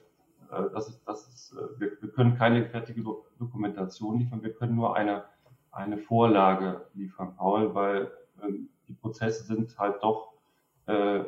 Äh, 0.51 0.69
das 0.73 0.89
ist, 0.89 1.01
das 1.07 1.27
ist, 1.27 1.53
äh, 1.53 1.79
wir, 1.79 1.91
wir 2.01 2.09
können 2.09 2.35
keine 2.35 2.65
fertige 2.65 3.03
Dokumentation 3.39 4.19
liefern, 4.19 4.43
wir 4.43 4.53
können 4.53 4.75
nur 4.75 4.95
eine, 4.95 5.23
eine 5.71 5.97
Vorlage 5.97 6.85
liefern, 6.93 7.35
Paul, 7.35 7.73
weil 7.73 8.11
ähm, 8.43 8.69
die 8.87 8.93
Prozesse 8.93 9.43
sind 9.43 9.77
halt 9.79 10.03
doch 10.03 10.33
äh, 10.85 11.23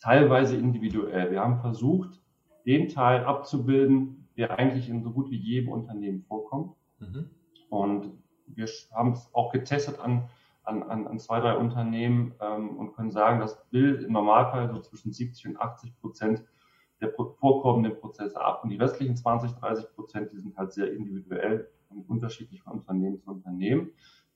teilweise 0.00 0.56
individuell. 0.56 1.30
Wir 1.30 1.40
haben 1.40 1.60
versucht, 1.60 2.20
den 2.66 2.88
Teil 2.88 3.24
abzubilden, 3.24 4.28
der 4.36 4.58
eigentlich 4.58 4.88
in 4.88 5.02
so 5.02 5.10
gut 5.10 5.30
wie 5.30 5.36
jedem 5.36 5.70
Unternehmen 5.72 6.22
vorkommt. 6.22 6.74
Mhm. 6.98 7.30
Und 7.68 8.12
wir 8.46 8.66
haben 8.92 9.12
es 9.12 9.28
auch 9.34 9.52
getestet 9.52 9.98
an, 9.98 10.28
an, 10.64 10.82
an, 10.82 11.18
zwei, 11.18 11.40
drei 11.40 11.56
Unternehmen 11.56 12.34
ähm, 12.40 12.76
und 12.76 12.94
können 12.94 13.10
sagen, 13.10 13.40
das 13.40 13.68
Bild 13.70 14.02
im 14.02 14.12
Normalfall 14.12 14.68
so 14.70 14.80
zwischen 14.80 15.12
70 15.12 15.48
und 15.48 15.60
80 15.60 16.00
Prozent 16.00 16.44
der 17.00 17.10
vorkommenden 17.10 17.98
Prozesse 17.98 18.40
ab. 18.40 18.62
Und 18.62 18.70
die 18.70 18.76
restlichen 18.76 19.16
20, 19.16 19.52
30 19.52 19.94
Prozent, 19.94 20.32
die 20.32 20.38
sind 20.38 20.56
halt 20.56 20.72
sehr 20.72 20.92
individuell 20.92 21.68
und 21.88 22.08
unterschiedlich 22.08 22.62
von 22.62 22.74
Unternehmen 22.74 23.18
zu 23.18 23.30
Unternehmen. 23.30 23.90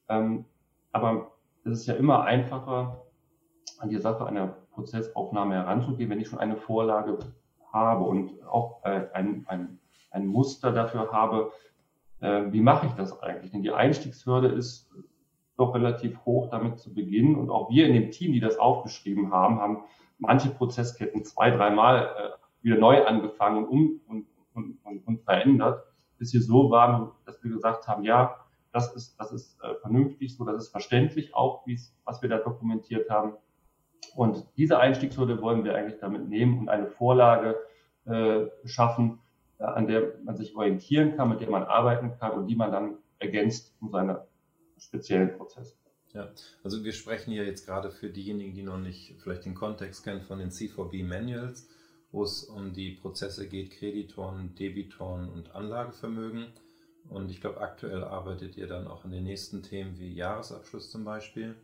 Ähm, 0.08 0.44
aber 0.92 1.32
es 1.64 1.80
ist 1.80 1.86
ja 1.86 1.94
immer 1.94 2.24
einfacher, 2.24 3.02
an 3.78 3.88
die 3.88 3.98
Sache 3.98 4.26
einer 4.26 4.48
Prozessaufnahme 4.72 5.54
heranzugehen, 5.54 6.10
wenn 6.10 6.20
ich 6.20 6.28
schon 6.28 6.38
eine 6.38 6.56
Vorlage 6.56 7.18
habe 7.72 8.04
und 8.04 8.42
auch 8.46 8.84
äh, 8.84 9.08
ein, 9.12 9.44
ein, 9.48 9.78
ein 10.10 10.26
Muster 10.26 10.72
dafür 10.72 11.12
habe, 11.12 11.52
äh, 12.20 12.44
wie 12.50 12.60
mache 12.60 12.86
ich 12.86 12.92
das 12.92 13.22
eigentlich? 13.22 13.52
Denn 13.52 13.62
die 13.62 13.72
Einstiegshürde 13.72 14.48
ist 14.48 14.90
doch 15.56 15.74
relativ 15.74 16.24
hoch, 16.24 16.50
damit 16.50 16.78
zu 16.78 16.92
beginnen. 16.92 17.36
Und 17.36 17.50
auch 17.50 17.70
wir 17.70 17.86
in 17.86 17.94
dem 17.94 18.10
Team, 18.10 18.32
die 18.32 18.40
das 18.40 18.58
aufgeschrieben 18.58 19.32
haben, 19.32 19.60
haben 19.60 19.84
manche 20.18 20.50
Prozessketten 20.50 21.24
zwei, 21.24 21.50
dreimal 21.50 22.04
äh, 22.04 22.64
wieder 22.64 22.78
neu 22.78 23.04
angefangen 23.04 23.64
und, 23.64 24.00
um, 24.06 24.26
und, 24.54 24.78
und, 24.84 25.06
und 25.06 25.22
verändert, 25.22 25.84
bis 26.18 26.32
wir 26.32 26.42
so 26.42 26.70
waren, 26.70 27.10
dass 27.24 27.42
wir 27.42 27.50
gesagt 27.50 27.86
haben, 27.88 28.02
ja, 28.02 28.36
das 28.72 28.94
ist, 28.94 29.18
das 29.18 29.32
ist 29.32 29.58
äh, 29.62 29.74
vernünftig 29.76 30.36
so, 30.36 30.44
das 30.44 30.56
ist 30.56 30.68
verständlich 30.68 31.34
auch, 31.34 31.64
was 32.04 32.22
wir 32.22 32.28
da 32.28 32.38
dokumentiert 32.38 33.08
haben. 33.08 33.34
Und 34.14 34.46
diese 34.56 34.78
Einstiegshürde 34.78 35.40
wollen 35.40 35.64
wir 35.64 35.74
eigentlich 35.74 36.00
damit 36.00 36.28
nehmen 36.28 36.60
und 36.60 36.68
eine 36.68 36.86
Vorlage 36.86 37.56
äh, 38.04 38.46
schaffen, 38.64 39.18
äh, 39.58 39.64
an 39.64 39.86
der 39.86 40.14
man 40.24 40.36
sich 40.36 40.54
orientieren 40.54 41.16
kann, 41.16 41.28
mit 41.28 41.40
der 41.40 41.50
man 41.50 41.64
arbeiten 41.64 42.12
kann 42.18 42.32
und 42.32 42.46
die 42.46 42.56
man 42.56 42.72
dann 42.72 42.98
ergänzt 43.18 43.74
um 43.80 43.90
seine 43.90 44.26
speziellen 44.78 45.36
Prozesse. 45.36 45.74
Ja, 46.12 46.30
also 46.64 46.84
wir 46.84 46.92
sprechen 46.92 47.32
hier 47.32 47.44
jetzt 47.44 47.66
gerade 47.66 47.90
für 47.90 48.08
diejenigen, 48.08 48.54
die 48.54 48.62
noch 48.62 48.78
nicht 48.78 49.16
vielleicht 49.18 49.44
den 49.44 49.54
Kontext 49.54 50.04
kennen 50.04 50.22
von 50.22 50.38
den 50.38 50.50
C4B 50.50 51.04
Manuals, 51.04 51.68
wo 52.10 52.22
es 52.22 52.44
um 52.44 52.72
die 52.72 52.92
Prozesse 52.92 53.48
geht, 53.48 53.72
Kreditoren, 53.72 54.54
Debitoren 54.54 55.28
und 55.28 55.54
Anlagevermögen. 55.54 56.46
Und 57.10 57.30
ich 57.30 57.40
glaube, 57.40 57.60
aktuell 57.60 58.02
arbeitet 58.02 58.56
ihr 58.56 58.66
dann 58.66 58.86
auch 58.86 59.04
in 59.04 59.10
den 59.10 59.24
nächsten 59.24 59.62
Themen 59.62 59.98
wie 59.98 60.14
Jahresabschluss 60.14 60.90
zum 60.90 61.04
Beispiel. 61.04 61.54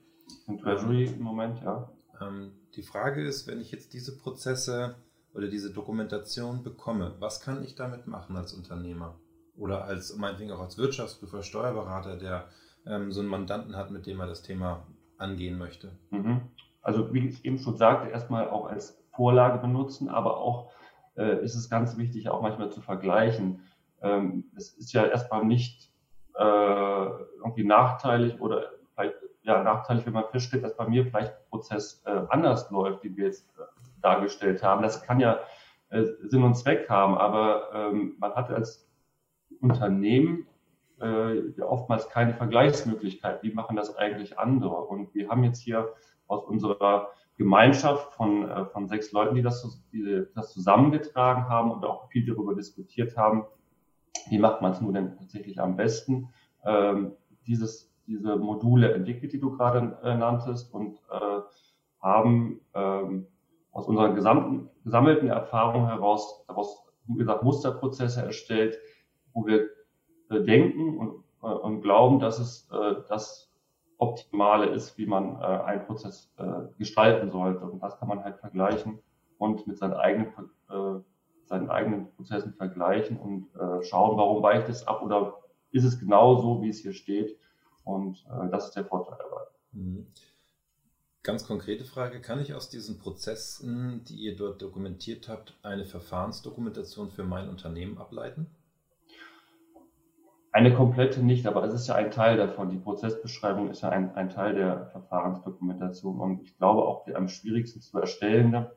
Und 0.47 0.61
Treasury 0.61 1.05
im 1.05 1.23
Moment, 1.23 1.63
ja. 1.63 1.91
Ähm, 2.21 2.52
die 2.76 2.83
Frage 2.83 3.23
ist, 3.23 3.47
wenn 3.47 3.61
ich 3.61 3.71
jetzt 3.71 3.92
diese 3.95 4.16
Prozesse 4.19 4.97
oder 5.35 5.49
diese 5.49 5.73
Dokumentation 5.73 6.62
bekomme, 6.62 7.14
was 7.19 7.40
kann 7.40 7.62
ich 7.64 7.75
damit 7.75 8.07
machen 8.07 8.37
als 8.37 8.52
Unternehmer? 8.52 9.19
Oder 9.57 9.85
als, 9.85 10.16
meinetwegen 10.16 10.52
auch 10.52 10.61
als 10.61 10.78
Wirtschaftsprüfer, 10.78 11.42
Steuerberater, 11.42 12.16
der 12.16 12.49
ähm, 12.87 13.12
so 13.12 13.21
einen 13.21 13.28
Mandanten 13.28 13.76
hat, 13.76 13.90
mit 13.90 14.07
dem 14.07 14.21
er 14.21 14.26
das 14.26 14.42
Thema 14.42 14.87
angehen 15.19 15.59
möchte? 15.59 15.99
Mhm. 16.11 16.42
Also 16.81 17.12
wie 17.12 17.28
ich 17.28 17.45
eben 17.45 17.59
schon 17.59 17.76
sagte, 17.76 18.09
erstmal 18.09 18.49
auch 18.49 18.66
als 18.66 19.02
Vorlage 19.14 19.59
benutzen, 19.59 20.09
aber 20.09 20.38
auch 20.38 20.73
äh, 21.16 21.42
ist 21.45 21.54
es 21.54 21.71
ganz 21.71 21.97
wichtig, 21.97 22.28
auch 22.28 22.42
manchmal 22.42 22.71
zu 22.71 22.81
vergleichen. 22.81 23.62
Ähm, 24.00 24.50
es 24.57 24.73
ist 24.73 24.92
ja 24.92 25.04
erstmal 25.07 25.45
nicht 25.45 25.92
äh, 26.35 27.07
irgendwie 27.37 27.64
nachteilig 27.64 28.40
oder 28.40 28.71
ja, 29.43 29.63
nachteilig, 29.63 30.07
wenn 30.07 30.13
man 30.13 30.29
feststellt, 30.31 30.65
dass 30.65 30.77
bei 30.77 30.89
mir 30.89 31.05
vielleicht 31.05 31.33
der 31.33 31.45
Prozess 31.51 32.03
äh, 32.07 32.23
anders 32.29 32.71
läuft, 32.71 33.03
wie 33.05 33.17
wir 33.17 33.27
jetzt 33.27 33.49
äh, 33.59 33.63
dargestellt 34.01 34.63
haben. 34.63 34.83
Das 34.83 35.03
kann 35.03 35.21
ja 35.21 35.41
äh, 35.91 36.05
Sinn 36.23 36.45
und 36.45 36.55
Zweck 36.55 36.89
haben, 36.89 37.17
aber 37.17 37.71
ähm, 37.75 38.17
man 38.19 38.35
hat 38.35 38.51
als 38.51 38.89
Unternehmen 39.61 40.47
äh, 41.01 41.51
ja 41.57 41.67
oftmals 41.67 42.09
keine 42.09 42.35
Vergleichsmöglichkeit. 42.35 43.43
Wie 43.43 43.53
machen 43.53 43.77
das 43.77 43.97
eigentlich 43.97 44.39
andere? 44.39 44.77
Und 44.77 45.15
wir 45.15 45.29
haben 45.29 45.45
jetzt 45.45 45.61
hier 45.61 45.93
aus 46.29 46.45
unserer 46.45 47.11
Gemeinschaft 47.37 48.15
von, 48.15 48.49
äh, 48.49 48.65
von 48.67 48.89
sechs 48.89 49.13
Leuten, 49.13 49.35
die 49.35 49.43
das, 49.43 49.83
die 49.93 50.25
das 50.35 50.53
zusammengetragen 50.53 51.49
haben 51.49 51.73
und 51.73 51.85
auch 51.85 52.09
viel 52.11 52.25
darüber 52.27 52.55
diskutiert 52.55 53.17
haben, 53.17 53.45
wie 54.29 54.39
macht 54.39 54.63
man 54.63 54.73
es 54.73 54.81
nur 54.81 54.93
denn 54.93 55.17
tatsächlich 55.17 55.61
am 55.61 55.77
besten, 55.77 56.29
ähm, 56.65 57.13
dieses 57.47 57.92
diese 58.07 58.37
Module 58.37 58.93
entwickelt, 58.93 59.33
die 59.33 59.41
du 59.41 59.57
gerade 59.57 59.99
äh, 60.03 60.17
nanntest, 60.17 60.73
und 60.73 60.99
äh, 61.11 61.41
haben 62.01 62.61
ähm, 62.75 63.27
aus 63.71 63.87
unserer 63.87 64.13
gesamten, 64.13 64.69
gesammelten 64.85 65.29
Erfahrung 65.29 65.87
heraus 65.87 66.45
daraus, 66.47 66.85
wie 67.07 67.19
gesagt, 67.19 67.43
Musterprozesse 67.43 68.23
erstellt, 68.23 68.79
wo 69.33 69.47
wir 69.47 69.69
äh, 70.31 70.43
denken 70.43 70.99
und, 70.99 71.25
äh, 71.43 71.47
und 71.47 71.81
glauben, 71.81 72.19
dass 72.19 72.39
es 72.39 72.69
äh, 72.71 72.97
das 73.09 73.51
Optimale 73.99 74.67
ist, 74.67 74.99
wie 74.99 75.07
man 75.07 75.37
äh, 75.37 75.45
einen 75.45 75.87
Prozess 75.87 76.33
äh, 76.37 76.45
gestalten 76.77 77.31
sollte. 77.31 77.65
Und 77.65 77.83
das 77.83 77.99
kann 77.99 78.09
man 78.09 78.25
halt 78.25 78.37
vergleichen 78.39 78.99
und 79.39 79.67
mit 79.67 79.79
seinen 79.79 79.95
eigenen, 79.95 80.29
äh, 80.71 81.01
seinen 81.45 81.71
eigenen 81.71 82.11
Prozessen 82.17 82.53
vergleichen 82.55 83.17
und 83.17 83.49
äh, 83.55 83.83
schauen, 83.85 84.17
warum 84.17 84.43
weicht 84.43 84.69
es 84.69 84.87
ab 84.87 85.03
oder 85.03 85.35
ist 85.71 85.85
es 85.85 85.99
genau 85.99 86.37
so, 86.37 86.63
wie 86.63 86.69
es 86.69 86.81
hier 86.81 86.93
steht. 86.93 87.39
Und 87.85 88.25
äh, 88.31 88.51
das 88.51 88.67
ist 88.67 88.77
der 88.77 88.85
Vorteil 88.85 89.19
dabei. 89.19 89.43
Mhm. 89.73 90.07
Ganz 91.23 91.47
konkrete 91.47 91.85
Frage, 91.85 92.21
kann 92.21 92.41
ich 92.41 92.53
aus 92.53 92.69
diesen 92.69 92.99
Prozessen, 92.99 94.03
die 94.05 94.17
ihr 94.17 94.37
dort 94.37 94.61
dokumentiert 94.61 95.29
habt, 95.29 95.57
eine 95.62 95.85
Verfahrensdokumentation 95.85 97.11
für 97.11 97.23
mein 97.23 97.49
Unternehmen 97.49 97.99
ableiten? 97.99 98.49
Eine 100.51 100.75
komplette 100.75 101.23
nicht, 101.23 101.47
aber 101.47 101.65
es 101.65 101.73
ist 101.73 101.87
ja 101.87 101.95
ein 101.95 102.11
Teil 102.11 102.37
davon. 102.37 102.71
Die 102.71 102.79
Prozessbeschreibung 102.79 103.71
ist 103.71 103.83
ja 103.83 103.91
ein, 103.91 104.15
ein 104.17 104.31
Teil 104.31 104.55
der 104.55 104.87
Verfahrensdokumentation 104.87 106.21
und 106.21 106.43
ich 106.43 106.59
glaube 106.59 106.83
auch 106.83 107.05
der 107.05 107.17
am 107.17 107.29
schwierigsten 107.29 107.81
zu 107.81 107.99
erstellende, 107.99 108.77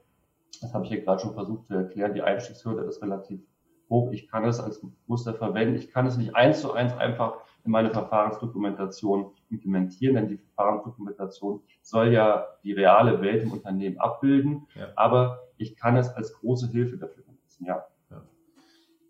das 0.62 0.74
habe 0.74 0.86
ich 0.86 0.92
hier 0.92 1.02
gerade 1.02 1.22
schon 1.22 1.34
versucht 1.34 1.68
zu 1.68 1.74
erklären, 1.74 2.14
die 2.14 2.22
Einstiegshürde 2.22 2.84
ist 2.84 3.02
relativ 3.02 3.42
hoch. 3.90 4.12
Ich 4.12 4.28
kann 4.28 4.46
es 4.46 4.60
als 4.60 4.86
Muster 5.08 5.34
verwenden. 5.34 5.76
Ich 5.76 5.92
kann 5.92 6.06
es 6.06 6.18
nicht 6.18 6.36
eins 6.36 6.62
zu 6.62 6.74
eins 6.74 6.94
einfach 6.94 7.38
in 7.66 7.72
meine 7.72 7.92
Verfahrensdokumentation 7.92 9.32
implementieren, 9.50 10.16
denn 10.16 10.28
die 10.28 10.38
Verfahrensdokumentation 10.38 11.62
soll 11.82 12.14
ja 12.14 12.48
die 12.64 12.74
reale 12.74 13.22
Welt 13.22 13.44
im 13.44 13.52
Unternehmen 13.52 13.98
abbilden, 13.98 14.68
ja. 14.76 14.90
aber 14.96 15.42
ich 15.58 15.76
kann 15.76 15.98
es 15.98 16.10
als 16.10 16.34
große 16.34 16.68
Hilfe 16.68 16.98
dafür 16.98 17.24
benutzen, 17.24 17.66
ja. 17.66 17.86
ja. 18.12 18.22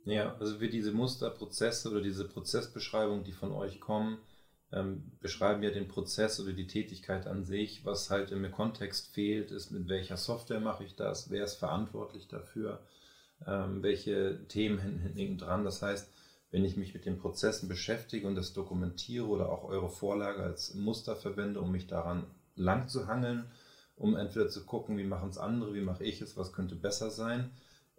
Ja, 0.06 0.36
also 0.40 0.62
wir 0.62 0.70
diese 0.70 0.94
Musterprozesse 0.94 1.92
oder 1.92 2.02
diese 2.02 2.28
Prozessbeschreibungen, 2.28 3.24
die 3.24 3.34
von 3.34 3.52
euch 3.52 3.82
kommen, 3.82 4.20
ähm, 4.72 5.12
beschreiben 5.20 5.64
ja 5.64 5.72
den 5.72 5.88
Prozess 5.88 6.40
oder 6.40 6.54
die 6.54 6.68
Tätigkeit 6.68 7.28
an 7.28 7.44
sich. 7.44 7.86
Was 7.86 8.10
halt 8.10 8.32
im 8.32 8.50
Kontext 8.52 9.14
fehlt, 9.14 9.52
ist, 9.52 9.72
mit 9.72 9.90
welcher 9.90 10.18
Software 10.18 10.60
mache 10.60 10.84
ich 10.84 10.96
das, 10.96 11.30
wer 11.30 11.44
ist 11.44 11.56
verantwortlich 11.56 12.28
dafür, 12.28 12.80
ähm, 13.48 13.84
welche 13.84 14.48
Themen 14.48 14.80
hinten 14.80 15.38
dran. 15.38 15.64
Das 15.64 15.82
heißt, 15.82 16.12
wenn 16.52 16.66
ich 16.66 16.78
mich 16.78 16.94
mit 16.94 17.06
den 17.06 17.18
Prozessen 17.18 17.68
beschäftige 17.68 18.28
und 18.28 18.36
das 18.36 18.54
dokumentiere 18.54 19.26
oder 19.26 19.50
auch 19.50 19.66
eure 19.66 19.90
Vorlage 19.90 20.42
als 20.42 20.74
Muster 20.74 21.16
verwende, 21.16 21.60
um 21.60 21.72
mich 21.72 21.88
daran 21.88 22.28
lang 22.56 22.88
zu 22.88 23.08
hangeln, 23.08 23.46
um 23.96 24.16
entweder 24.16 24.50
zu 24.50 24.66
gucken, 24.66 24.98
wie 24.98 25.04
machen 25.04 25.30
es 25.30 25.38
andere, 25.38 25.74
wie 25.74 25.82
mache 25.82 26.04
ich 26.04 26.22
es, 26.22 26.38
was 26.38 26.54
könnte 26.54 26.76
besser 26.76 27.10
sein, 27.10 27.52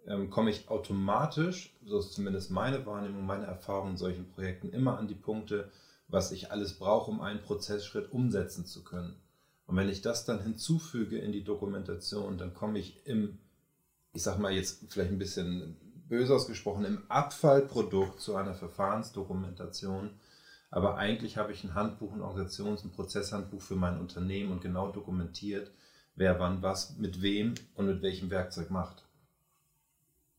ähm, 0.07 0.29
komme 0.29 0.49
ich 0.49 0.69
automatisch, 0.69 1.75
so 1.85 1.99
ist 1.99 2.13
zumindest 2.13 2.49
meine 2.49 2.85
Wahrnehmung, 2.85 3.25
meine 3.25 3.45
Erfahrung 3.45 3.91
in 3.91 3.97
solchen 3.97 4.27
Projekten, 4.29 4.69
immer 4.69 4.97
an 4.97 5.07
die 5.07 5.15
Punkte, 5.15 5.69
was 6.07 6.31
ich 6.31 6.51
alles 6.51 6.73
brauche, 6.73 7.11
um 7.11 7.21
einen 7.21 7.41
Prozessschritt 7.41 8.11
umsetzen 8.11 8.65
zu 8.65 8.83
können. 8.83 9.15
Und 9.65 9.75
wenn 9.75 9.89
ich 9.89 10.01
das 10.01 10.23
dann 10.23 10.41
hinzufüge 10.41 11.19
in 11.19 11.33
die 11.33 11.43
Dokumentation, 11.43 12.37
dann 12.37 12.53
komme 12.53 12.79
ich 12.79 13.05
im, 13.05 13.37
ich 14.17 14.23
sag 14.23 14.39
mal 14.39 14.51
jetzt 14.51 14.91
vielleicht 14.91 15.11
ein 15.11 15.19
bisschen 15.19 15.77
böse 16.09 16.33
ausgesprochen, 16.33 16.85
im 16.85 17.03
Abfallprodukt 17.07 18.19
zu 18.19 18.35
einer 18.35 18.55
Verfahrensdokumentation. 18.55 20.09
Aber 20.71 20.97
eigentlich 20.97 21.37
habe 21.37 21.51
ich 21.51 21.63
ein 21.63 21.75
Handbuch, 21.75 22.13
ein 22.13 22.23
Organisations- 22.23 22.83
und 22.83 22.95
Prozesshandbuch 22.95 23.61
für 23.61 23.75
mein 23.75 23.99
Unternehmen 23.99 24.51
und 24.51 24.61
genau 24.61 24.87
dokumentiert, 24.87 25.69
wer 26.15 26.39
wann 26.39 26.63
was 26.63 26.97
mit 26.97 27.21
wem 27.21 27.53
und 27.75 27.85
mit 27.85 28.01
welchem 28.01 28.31
Werkzeug 28.31 28.71
macht. 28.71 29.05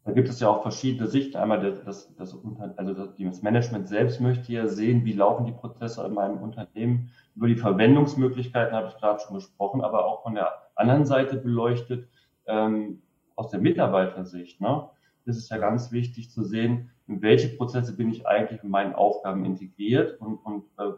Da 0.04 0.10
gibt 0.10 0.28
es 0.28 0.40
ja 0.40 0.48
auch 0.48 0.62
verschiedene 0.62 1.06
Sichten. 1.06 1.36
Einmal 1.36 1.60
das, 1.84 2.08
das, 2.16 2.34
also 2.76 3.06
das 3.16 3.42
Management 3.42 3.86
selbst 3.86 4.20
möchte 4.20 4.52
ja 4.52 4.66
sehen, 4.66 5.04
wie 5.04 5.12
laufen 5.12 5.46
die 5.46 5.52
Prozesse 5.52 6.04
in 6.04 6.14
meinem 6.14 6.38
Unternehmen. 6.38 7.12
Über 7.36 7.46
die 7.46 7.54
Verwendungsmöglichkeiten 7.54 8.74
habe 8.74 8.88
ich 8.88 8.96
gerade 8.96 9.20
schon 9.20 9.36
gesprochen, 9.36 9.82
aber 9.82 10.04
auch 10.04 10.24
von 10.24 10.34
der 10.34 10.52
anderen 10.74 11.06
Seite 11.06 11.36
beleuchtet, 11.36 12.08
ähm, 12.46 13.02
aus 13.38 13.50
der 13.50 13.60
Mitarbeitersicht. 13.60 14.60
Ne? 14.60 14.88
ist 15.28 15.36
es 15.36 15.48
ja 15.50 15.58
ganz 15.58 15.92
wichtig 15.92 16.30
zu 16.30 16.42
sehen, 16.42 16.90
in 17.06 17.22
welche 17.22 17.48
Prozesse 17.48 17.96
bin 17.96 18.10
ich 18.10 18.26
eigentlich 18.26 18.62
in 18.62 18.70
meinen 18.70 18.94
Aufgaben 18.94 19.44
integriert 19.44 20.20
und, 20.20 20.36
und 20.38 20.64
äh, 20.78 20.92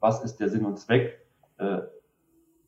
was 0.00 0.22
ist 0.24 0.38
der 0.38 0.48
Sinn 0.48 0.64
und 0.64 0.78
Zweck 0.78 1.26
äh, 1.58 1.78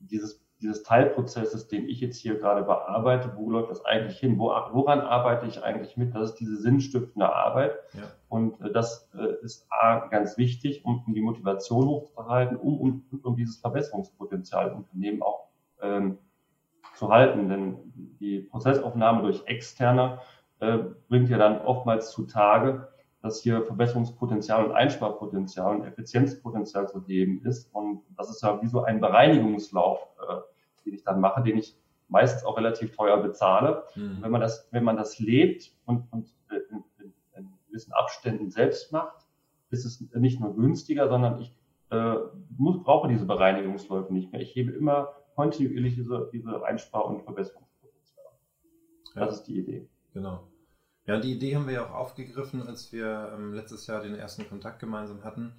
dieses, 0.01 0.45
dieses 0.61 0.83
Teilprozesses, 0.83 1.69
den 1.69 1.89
ich 1.89 2.01
jetzt 2.01 2.19
hier 2.19 2.39
gerade 2.39 2.63
bearbeite, 2.63 3.33
wo 3.37 3.51
läuft 3.51 3.71
das 3.71 3.85
eigentlich 3.85 4.19
hin, 4.19 4.39
wo, 4.39 4.47
woran 4.73 5.01
arbeite 5.01 5.47
ich 5.47 5.63
eigentlich 5.63 5.97
mit, 5.97 6.15
das 6.15 6.31
ist 6.31 6.41
diese 6.41 6.57
sinnstiftende 6.57 7.33
Arbeit 7.33 7.77
ja. 7.95 8.03
und 8.29 8.61
äh, 8.61 8.73
das 8.73 9.09
äh, 9.15 9.45
ist 9.45 9.67
A, 9.71 10.07
ganz 10.09 10.37
wichtig, 10.37 10.85
um, 10.85 11.05
um 11.07 11.15
die 11.15 11.23
Motivation 11.23 11.87
hochzuhalten, 11.87 12.57
um, 12.57 12.81
um, 12.81 13.21
um 13.23 13.37
dieses 13.37 13.57
Verbesserungspotenzial 13.59 14.71
im 14.71 14.79
Unternehmen 14.79 15.23
auch 15.23 15.49
ähm, 15.81 16.19
zu 16.95 17.09
halten, 17.09 17.49
denn 17.49 17.77
die 18.21 18.41
Prozessaufnahme 18.41 19.23
durch 19.23 19.45
externe 19.47 20.21
äh, 20.61 20.79
bringt 21.09 21.29
ja 21.29 21.39
dann 21.39 21.61
oftmals 21.61 22.11
zutage, 22.11 22.89
dass 23.23 23.41
hier 23.41 23.63
Verbesserungspotenzial 23.63 24.67
und 24.67 24.73
Einsparpotenzial 24.73 25.77
und 25.77 25.85
Effizienzpotenzial 25.85 26.89
zu 26.89 27.03
geben 27.03 27.43
ist. 27.45 27.75
Und 27.75 28.03
das 28.17 28.31
ist 28.31 28.43
ja 28.43 28.61
wie 28.61 28.67
so 28.67 28.83
ein 28.83 29.01
Bereinigungslauf, 29.01 29.99
äh, 30.29 30.85
den 30.85 30.95
ich 30.95 31.05
dann 31.05 31.21
mache, 31.21 31.43
den 31.43 31.59
ich 31.59 31.77
meistens 32.09 32.45
auch 32.45 32.57
relativ 32.57 32.95
teuer 32.95 33.17
bezahle. 33.23 33.85
Mhm. 33.95 34.19
Wenn 34.21 34.31
man 34.31 34.41
das, 34.41 34.69
wenn 34.73 34.85
man 34.85 34.97
das 34.97 35.19
lebt 35.19 35.73
und, 35.87 36.07
und 36.13 36.33
in, 36.51 36.85
in, 36.99 37.15
in 37.35 37.49
gewissen 37.67 37.93
Abständen 37.93 38.51
selbst 38.51 38.93
macht, 38.93 39.27
ist 39.71 39.85
es 39.85 40.01
nicht 40.15 40.39
nur 40.39 40.55
günstiger, 40.55 41.09
sondern 41.09 41.41
ich 41.41 41.55
äh, 41.91 42.15
muss, 42.57 42.83
brauche 42.83 43.09
diese 43.09 43.27
Bereinigungsläufe 43.27 44.13
nicht 44.13 44.33
mehr. 44.33 44.41
Ich 44.41 44.55
hebe 44.55 44.73
immer 44.73 45.09
kontinuierlich 45.35 45.95
diese, 45.95 46.29
diese 46.33 46.65
Einspar- 46.65 47.07
und 47.07 47.23
Verbesserungspotenziale. 47.23 48.29
Das 49.15 49.25
ja. 49.25 49.29
ist 49.29 49.43
die 49.45 49.59
Idee. 49.59 49.89
Genau. 50.13 50.49
Ja, 51.07 51.21
die 51.21 51.33
Idee 51.33 51.55
haben 51.55 51.67
wir 51.67 51.75
ja 51.75 51.87
auch 51.87 51.95
aufgegriffen, 51.95 52.67
als 52.67 52.93
wir 52.93 53.33
ähm, 53.35 53.53
letztes 53.53 53.87
Jahr 53.87 54.03
den 54.03 54.15
ersten 54.15 54.49
Kontakt 54.49 54.79
gemeinsam 54.79 55.23
hatten, 55.23 55.53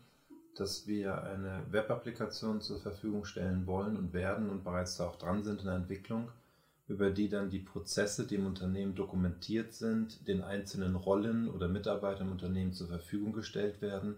dass 0.55 0.87
wir 0.87 1.21
eine 1.23 1.63
Web-Applikation 1.69 2.61
zur 2.61 2.79
Verfügung 2.79 3.25
stellen 3.25 3.67
wollen 3.67 3.95
und 3.97 4.13
werden 4.13 4.49
und 4.49 4.63
bereits 4.63 4.97
da 4.97 5.07
auch 5.07 5.17
dran 5.17 5.43
sind 5.43 5.59
in 5.59 5.65
der 5.67 5.75
Entwicklung, 5.75 6.29
über 6.87 7.11
die 7.11 7.29
dann 7.29 7.49
die 7.49 7.59
Prozesse, 7.59 8.25
die 8.25 8.35
im 8.35 8.47
Unternehmen 8.47 8.95
dokumentiert 8.95 9.73
sind, 9.73 10.27
den 10.27 10.41
einzelnen 10.41 10.95
Rollen 10.95 11.49
oder 11.49 11.67
Mitarbeitern 11.67 12.27
im 12.27 12.33
Unternehmen 12.33 12.73
zur 12.73 12.87
Verfügung 12.87 13.33
gestellt 13.33 13.81
werden 13.81 14.15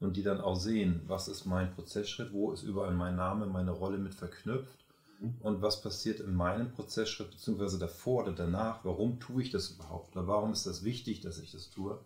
und 0.00 0.16
die 0.16 0.22
dann 0.22 0.40
auch 0.40 0.56
sehen, 0.56 1.02
was 1.06 1.28
ist 1.28 1.46
mein 1.46 1.72
Prozessschritt, 1.72 2.32
wo 2.32 2.52
ist 2.52 2.64
überall 2.64 2.92
mein 2.92 3.16
Name, 3.16 3.46
meine 3.46 3.70
Rolle 3.70 3.98
mit 3.98 4.14
verknüpft 4.14 4.85
und 5.40 5.62
was 5.62 5.80
passiert 5.80 6.20
in 6.20 6.34
meinem 6.34 6.72
Prozessschritt 6.72 7.30
beziehungsweise 7.30 7.78
davor 7.78 8.24
oder 8.24 8.32
danach, 8.32 8.84
warum 8.84 9.18
tue 9.20 9.42
ich 9.42 9.50
das 9.50 9.70
überhaupt 9.70 10.16
oder 10.16 10.26
warum 10.26 10.52
ist 10.52 10.66
das 10.66 10.84
wichtig, 10.84 11.20
dass 11.20 11.38
ich 11.38 11.52
das 11.52 11.70
tue. 11.70 11.98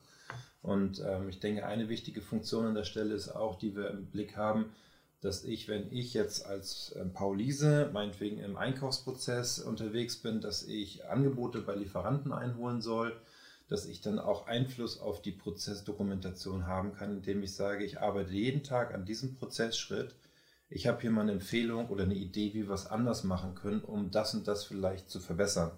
Und 0.63 1.03
ähm, 1.05 1.29
ich 1.29 1.41
denke, 1.41 1.67
eine 1.67 1.89
wichtige 1.89 2.21
Funktion 2.21 2.67
an 2.67 2.75
der 2.75 2.85
Stelle 2.85 3.15
ist 3.15 3.31
auch, 3.31 3.59
die 3.59 3.75
wir 3.75 3.91
im 3.91 4.07
Blick 4.07 4.37
haben, 4.37 4.67
dass 5.21 5.45
ich, 5.45 5.69
wenn 5.69 5.93
ich 5.93 6.15
jetzt 6.15 6.47
als 6.47 6.95
ähm, 6.99 7.13
Pauliese, 7.13 7.91
meinetwegen 7.93 8.39
im 8.39 8.57
Einkaufsprozess 8.57 9.59
unterwegs 9.59 10.17
bin, 10.17 10.41
dass 10.41 10.63
ich 10.63 11.07
Angebote 11.07 11.61
bei 11.61 11.75
Lieferanten 11.75 12.33
einholen 12.33 12.81
soll, 12.81 13.15
dass 13.69 13.87
ich 13.87 14.01
dann 14.01 14.19
auch 14.19 14.47
Einfluss 14.47 14.99
auf 14.99 15.23
die 15.23 15.33
Prozessdokumentation 15.33 16.67
haben 16.67 16.93
kann, 16.93 17.19
indem 17.19 17.43
ich 17.43 17.55
sage, 17.55 17.85
ich 17.85 18.01
arbeite 18.01 18.33
jeden 18.33 18.63
Tag 18.63 18.95
an 18.95 19.05
diesem 19.05 19.35
Prozessschritt 19.37 20.15
ich 20.71 20.87
habe 20.87 21.01
hier 21.01 21.11
mal 21.11 21.23
eine 21.23 21.33
Empfehlung 21.33 21.89
oder 21.89 22.05
eine 22.05 22.15
Idee, 22.15 22.55
wie 22.55 22.69
wir 22.69 22.75
es 22.75 22.87
anders 22.87 23.25
machen 23.25 23.57
können, 23.57 23.81
um 23.81 24.13
das 24.13 24.35
und 24.35 24.47
das 24.47 24.65
vielleicht 24.65 25.11
zu 25.11 25.19
verbessern. 25.19 25.73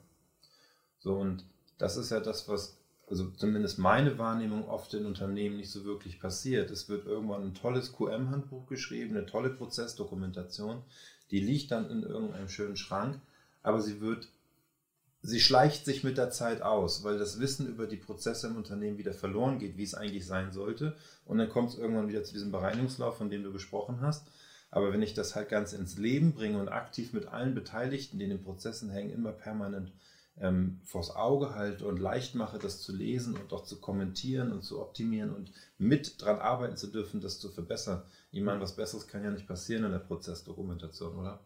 So, 0.98 1.16
und 1.16 1.44
das 1.78 1.96
ist 1.96 2.10
ja 2.10 2.20
das, 2.20 2.46
was, 2.48 2.76
also 3.08 3.30
zumindest 3.30 3.78
meine 3.78 4.18
Wahrnehmung 4.18 4.68
oft 4.68 4.92
in 4.92 5.06
Unternehmen 5.06 5.56
nicht 5.56 5.70
so 5.70 5.84
wirklich 5.84 6.20
passiert. 6.20 6.70
Es 6.70 6.90
wird 6.90 7.06
irgendwann 7.06 7.42
ein 7.42 7.54
tolles 7.54 7.92
QM-Handbuch 7.94 8.66
geschrieben, 8.66 9.16
eine 9.16 9.26
tolle 9.26 9.48
Prozessdokumentation, 9.50 10.82
die 11.30 11.40
liegt 11.40 11.70
dann 11.70 11.90
in 11.90 12.02
irgendeinem 12.02 12.50
schönen 12.50 12.76
Schrank, 12.76 13.18
aber 13.62 13.80
sie 13.80 14.02
wird, 14.02 14.28
sie 15.22 15.40
schleicht 15.40 15.86
sich 15.86 16.04
mit 16.04 16.18
der 16.18 16.30
Zeit 16.30 16.60
aus, 16.60 17.02
weil 17.02 17.18
das 17.18 17.40
Wissen 17.40 17.66
über 17.66 17.86
die 17.86 17.96
Prozesse 17.96 18.48
im 18.48 18.56
Unternehmen 18.56 18.98
wieder 18.98 19.14
verloren 19.14 19.58
geht, 19.58 19.78
wie 19.78 19.84
es 19.84 19.94
eigentlich 19.94 20.26
sein 20.26 20.52
sollte. 20.52 20.94
Und 21.24 21.38
dann 21.38 21.48
kommt 21.48 21.70
es 21.70 21.78
irgendwann 21.78 22.08
wieder 22.08 22.24
zu 22.24 22.34
diesem 22.34 22.52
Bereinigungslauf, 22.52 23.16
von 23.16 23.30
dem 23.30 23.42
du 23.42 23.52
gesprochen 23.52 24.02
hast. 24.02 24.26
Aber 24.72 24.92
wenn 24.92 25.02
ich 25.02 25.12
das 25.12 25.36
halt 25.36 25.50
ganz 25.50 25.74
ins 25.74 25.98
Leben 25.98 26.32
bringe 26.32 26.58
und 26.58 26.68
aktiv 26.68 27.12
mit 27.12 27.28
allen 27.28 27.54
Beteiligten, 27.54 28.18
die 28.18 28.24
in 28.24 28.30
den 28.30 28.42
Prozessen 28.42 28.90
hängen, 28.90 29.10
immer 29.10 29.30
permanent 29.30 29.92
ähm, 30.40 30.80
vors 30.82 31.14
Auge 31.14 31.54
halte 31.54 31.86
und 31.86 31.98
leicht 32.00 32.34
mache, 32.34 32.58
das 32.58 32.80
zu 32.80 32.96
lesen 32.96 33.36
und 33.36 33.52
auch 33.52 33.64
zu 33.64 33.80
kommentieren 33.82 34.50
und 34.50 34.62
zu 34.62 34.80
optimieren 34.80 35.30
und 35.34 35.52
mit 35.76 36.22
dran 36.22 36.38
arbeiten 36.38 36.78
zu 36.78 36.86
dürfen, 36.86 37.20
das 37.20 37.38
zu 37.38 37.50
verbessern. 37.50 38.02
Ich 38.30 38.40
meine, 38.40 38.62
was 38.62 38.74
Besseres 38.74 39.06
kann 39.06 39.22
ja 39.22 39.30
nicht 39.30 39.46
passieren 39.46 39.84
in 39.84 39.92
der 39.92 39.98
Prozessdokumentation, 39.98 41.18
oder? 41.18 41.40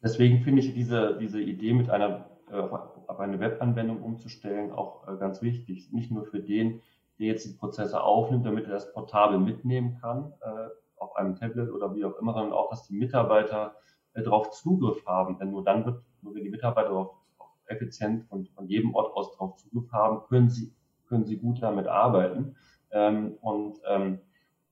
Deswegen 0.00 0.44
finde 0.44 0.62
ich 0.62 0.72
diese, 0.72 1.18
diese 1.20 1.40
Idee 1.40 1.74
mit 1.74 1.90
einer 1.90 2.30
äh, 2.52 2.54
auf 2.54 3.18
eine 3.18 3.40
Webanwendung 3.40 4.00
umzustellen 4.00 4.70
auch 4.70 5.08
äh, 5.08 5.16
ganz 5.16 5.42
wichtig. 5.42 5.92
Nicht 5.92 6.12
nur 6.12 6.24
für 6.24 6.38
den, 6.38 6.82
der 7.18 7.26
jetzt 7.26 7.44
die 7.46 7.54
Prozesse 7.54 8.00
aufnimmt, 8.00 8.46
damit 8.46 8.66
er 8.66 8.74
das 8.74 8.92
portabel 8.92 9.40
mitnehmen 9.40 9.98
kann, 10.00 10.32
äh, 10.40 10.68
auf 11.00 11.16
einem 11.16 11.34
Tablet 11.34 11.70
oder 11.70 11.94
wie 11.94 12.04
auch 12.04 12.16
immer, 12.18 12.32
sondern 12.34 12.52
auch, 12.52 12.70
dass 12.70 12.86
die 12.86 12.96
Mitarbeiter 12.96 13.74
äh, 14.14 14.22
darauf 14.22 14.50
Zugriff 14.50 15.04
haben. 15.06 15.38
Denn 15.38 15.50
nur 15.50 15.64
dann 15.64 15.84
wird, 15.84 16.02
nur 16.22 16.34
wenn 16.34 16.44
die 16.44 16.50
Mitarbeiter 16.50 16.90
darauf 16.90 17.16
effizient 17.66 18.30
und 18.30 18.48
von 18.50 18.66
jedem 18.66 18.94
Ort 18.94 19.14
aus 19.14 19.32
darauf 19.32 19.56
Zugriff 19.56 19.90
haben, 19.92 20.22
können 20.28 20.50
sie, 20.50 20.74
können 21.08 21.24
sie 21.24 21.38
gut 21.38 21.62
damit 21.62 21.86
arbeiten 21.86 22.56
ähm, 22.90 23.38
und 23.40 23.78
ähm, 23.86 24.20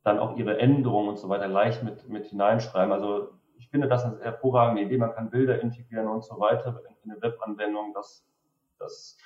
dann 0.03 0.19
auch 0.19 0.37
ihre 0.37 0.59
Änderungen 0.59 1.09
und 1.09 1.19
so 1.19 1.29
weiter 1.29 1.49
leicht 1.49 1.83
mit, 1.83 2.09
mit 2.09 2.27
hineinschreiben. 2.27 2.93
Also 2.93 3.31
ich 3.57 3.69
finde 3.69 3.89
das 3.89 4.05
eine 4.05 4.21
hervorragende 4.21 4.83
Idee. 4.83 4.99
Man 4.99 5.13
kann 5.13 5.31
Bilder 5.31 5.61
integrieren 5.61 6.09
und 6.09 6.25
so 6.25 6.39
weiter 6.39 6.81
in 7.05 7.11
eine 7.11 7.23
Webanwendung. 7.23 7.93
Das, 7.95 8.27
das 8.79 9.17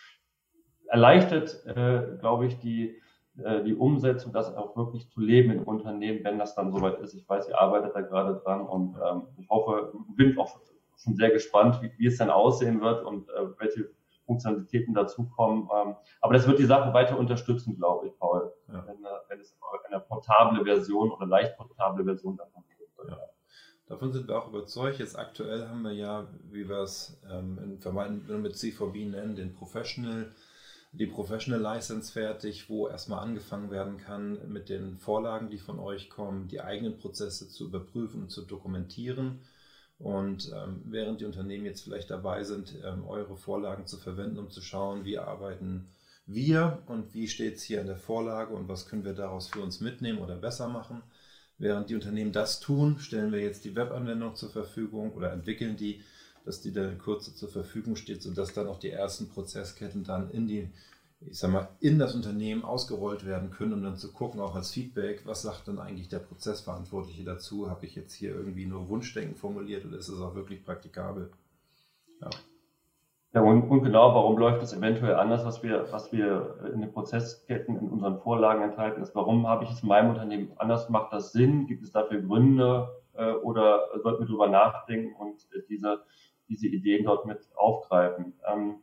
erleichtert, 0.87 1.65
äh, 1.67 2.17
glaube 2.19 2.47
ich, 2.47 2.59
die, 2.59 3.01
äh, 3.39 3.63
die 3.63 3.75
Umsetzung, 3.75 4.33
das 4.33 4.55
auch 4.55 4.77
wirklich 4.77 5.09
zu 5.09 5.21
leben 5.21 5.53
im 5.53 5.65
Unternehmen, 5.65 6.23
wenn 6.25 6.39
das 6.39 6.55
dann 6.55 6.71
soweit 6.71 6.99
ist. 7.01 7.15
Ich 7.15 7.29
weiß, 7.29 7.49
ihr 7.49 7.61
arbeitet 7.61 7.95
da 7.95 8.01
gerade 8.03 8.41
dran 8.45 8.67
und 8.67 8.97
ähm, 8.97 9.23
ich 9.39 9.49
hoffe, 9.49 9.93
bin 10.17 10.39
auch 10.39 10.59
schon 10.97 11.17
sehr 11.17 11.31
gespannt, 11.31 11.81
wie, 11.83 11.91
wie 11.97 12.07
es 12.07 12.19
dann 12.19 12.31
aussehen 12.31 12.81
wird 12.81 13.05
und 13.05 13.29
äh, 13.31 13.59
welche 13.59 13.91
Funktionalitäten 14.27 14.95
dazukommen. 14.95 15.69
Ähm, 15.75 15.97
aber 16.21 16.35
das 16.35 16.47
wird 16.47 16.59
die 16.59 16.65
Sache 16.65 16.93
weiter 16.93 17.19
unterstützen, 17.19 17.77
glaube 17.77 18.09
ich, 18.09 18.19
Paul, 18.19 18.53
ja. 18.69 18.87
wenn, 18.87 19.05
äh, 19.05 19.09
wenn 19.29 19.41
es 19.41 19.57
eine 19.89 20.01
portable 20.01 20.65
Version 20.65 21.11
oder 21.11 21.27
leicht 21.27 21.57
portable 21.57 22.05
Version 22.05 22.37
davon 22.37 22.65
gibt. 22.69 23.11
Ja. 23.11 23.19
Davon 23.87 24.13
sind 24.13 24.29
wir 24.29 24.39
auch 24.39 24.49
überzeugt. 24.49 24.99
Jetzt 24.99 25.19
aktuell 25.19 25.69
haben 25.69 25.83
wir 25.83 25.93
ja, 25.93 26.29
wie 26.51 26.69
wir 26.69 26.79
es 26.79 27.21
ähm, 27.31 27.59
in 27.63 27.79
Verwaltung 27.79 28.43
mit 28.43 28.55
C4B 28.55 29.11
nennen, 29.11 29.37
den 29.37 29.53
Professional 29.53 30.33
die 30.93 31.07
Professional 31.07 31.61
License 31.61 32.13
fertig, 32.13 32.69
wo 32.69 32.87
erstmal 32.87 33.21
angefangen 33.21 33.71
werden 33.71 33.97
kann, 33.97 34.39
mit 34.53 34.69
den 34.69 34.99
Vorlagen, 34.99 35.49
die 35.49 35.59
von 35.59 35.79
euch 35.79 36.11
kommen, 36.11 36.49
die 36.49 36.61
eigenen 36.61 36.99
Prozesse 36.99 37.49
zu 37.49 37.65
überprüfen 37.65 38.23
und 38.23 38.31
zu 38.31 38.43
dokumentieren. 38.43 39.41
Und 39.99 40.53
ähm, 40.55 40.83
während 40.85 41.21
die 41.21 41.25
Unternehmen 41.25 41.65
jetzt 41.65 41.85
vielleicht 41.85 42.11
dabei 42.11 42.45
sind, 42.45 42.75
ähm, 42.85 43.05
eure 43.07 43.37
Vorlagen 43.37 43.87
zu 43.87 43.97
verwenden, 43.97 44.39
um 44.39 44.51
zu 44.51 44.61
schauen, 44.61 45.05
wie 45.05 45.19
arbeiten 45.19 45.89
wir 46.27 46.83
und 46.87 47.15
wie 47.15 47.29
steht 47.29 47.57
es 47.57 47.63
hier 47.63 47.81
in 47.81 47.87
der 47.87 47.97
Vorlage 47.97 48.55
und 48.55 48.69
was 48.69 48.87
können 48.87 49.05
wir 49.05 49.15
daraus 49.15 49.49
für 49.49 49.61
uns 49.61 49.81
mitnehmen 49.81 50.19
oder 50.19 50.37
besser 50.37 50.69
machen. 50.69 51.03
Während 51.59 51.89
die 51.89 51.95
Unternehmen 51.95 52.33
das 52.33 52.61
tun, 52.61 52.99
stellen 52.99 53.33
wir 53.33 53.41
jetzt 53.41 53.65
die 53.65 53.77
Webanwendung 53.77 54.35
zur 54.35 54.51
Verfügung 54.51 55.13
oder 55.13 55.33
entwickeln 55.33 55.77
die 55.77 56.03
dass 56.45 56.61
die 56.61 56.73
dann 56.73 56.93
in 56.93 56.99
Kürze 56.99 57.35
zur 57.35 57.49
Verfügung 57.49 57.97
steht, 57.97 58.23
sodass 58.23 58.53
dann 58.53 58.69
auch 58.69 58.79
die 58.79 58.91
ersten 58.91 59.29
Prozessketten 59.29 60.05
dann 60.05 60.31
in 60.31 60.47
die, 60.47 60.69
ich 61.21 61.39
sag 61.39 61.53
mal, 61.53 61.69
in 61.81 61.99
das 61.99 62.15
Unternehmen 62.15 62.65
ausgerollt 62.65 63.25
werden 63.25 63.51
können, 63.51 63.75
um 63.75 63.83
dann 63.83 63.97
zu 63.97 64.13
gucken, 64.13 64.41
auch 64.41 64.55
als 64.55 64.71
Feedback, 64.71 65.23
was 65.25 65.43
sagt 65.43 65.69
dann 65.69 65.79
eigentlich 65.79 66.09
der 66.09 66.19
Prozessverantwortliche 66.19 67.25
dazu? 67.25 67.71
Habe 67.71 67.87
ich 67.87 67.95
jetzt 67.95 68.15
hier 68.15 68.35
irgendwie 68.35 68.67
nur 68.67 68.89
Wunschdenken 68.89 69.37
formuliert 69.37 69.85
oder 69.85 69.99
ist 69.99 70.09
es 70.09 70.21
auch 70.21 70.35
wirklich 70.35 70.65
praktikabel? 70.65 71.31
Ja. 72.21 72.31
Ja, 73.35 73.41
und, 73.41 73.63
und, 73.63 73.83
genau, 73.83 74.15
warum 74.15 74.37
läuft 74.37 74.63
es 74.63 74.75
eventuell 74.75 75.15
anders, 75.15 75.43
was 75.47 75.63
wir, 75.63 75.91
was 75.91 76.13
wir 76.13 76.71
in 76.75 76.83
den 76.83 76.93
Prozessketten 76.93 77.79
in 77.79 77.89
unseren 77.89 78.19
Vorlagen 78.19 78.63
enthalten 78.63 79.01
ist? 79.01 79.15
Warum 79.15 79.47
habe 79.47 79.65
ich 79.65 79.71
es 79.71 79.83
in 79.83 79.89
meinem 79.89 80.11
Unternehmen 80.11 80.53
anders? 80.59 80.91
Macht 80.91 81.15
das 81.15 81.33
Sinn? 81.33 81.67
Gibt 81.67 81.83
es 81.83 81.93
dafür 81.93 82.21
Gründe? 82.21 82.91
Äh, 83.15 83.33
oder 83.33 83.89
sollten 84.03 84.23
wir 84.23 84.27
darüber 84.27 84.49
nachdenken 84.49 85.15
und 85.15 85.47
äh, 85.55 85.63
diese 85.69 86.03
diese 86.53 86.69
Ideen 86.69 87.05
dort 87.05 87.27
mit 87.27 87.39
aufgreifen. 87.57 88.35
Ähm, 88.47 88.77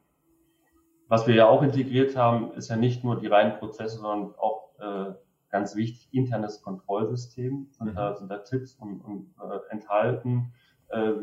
was 1.08 1.28
wir 1.28 1.36
ja 1.36 1.48
auch 1.48 1.62
integriert 1.62 2.16
haben, 2.16 2.54
ist 2.54 2.70
ja 2.70 2.76
nicht 2.76 3.04
nur 3.04 3.20
die 3.20 3.28
reinen 3.28 3.58
Prozesse, 3.60 4.00
sondern 4.00 4.36
auch 4.36 4.70
äh, 4.80 5.14
ganz 5.50 5.76
wichtig 5.76 6.10
internes 6.12 6.62
Kontrollsystem. 6.62 7.68
Sind, 7.72 7.88
mhm. 7.88 7.96
da, 7.96 8.16
sind 8.16 8.30
da 8.30 8.40
Tipps 8.40 8.76
und, 8.76 9.02
und 9.02 9.34
äh, 9.42 9.72
enthalten. 9.72 10.54
Äh, 10.90 11.14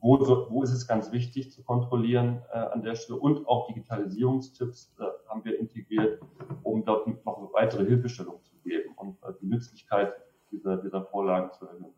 wo, 0.00 0.18
wo 0.50 0.62
ist 0.62 0.72
es 0.72 0.86
ganz 0.86 1.12
wichtig 1.12 1.52
zu 1.52 1.62
kontrollieren 1.62 2.42
äh, 2.52 2.58
an 2.58 2.82
der 2.82 2.94
Stelle 2.94 3.18
und 3.18 3.46
auch 3.46 3.68
Digitalisierungstipps 3.68 4.94
äh, 4.98 5.04
haben 5.28 5.44
wir 5.44 5.58
integriert, 5.58 6.20
um 6.62 6.84
dort 6.84 7.06
noch 7.24 7.52
weitere 7.52 7.84
Hilfestellung 7.84 8.42
zu 8.42 8.56
geben 8.64 8.94
und 8.96 9.22
äh, 9.22 9.32
die 9.40 9.46
Nützlichkeit 9.46 10.12
dieser, 10.50 10.76
dieser 10.76 11.04
Vorlagen 11.04 11.52
zu 11.52 11.66
erhöhen. 11.66 11.94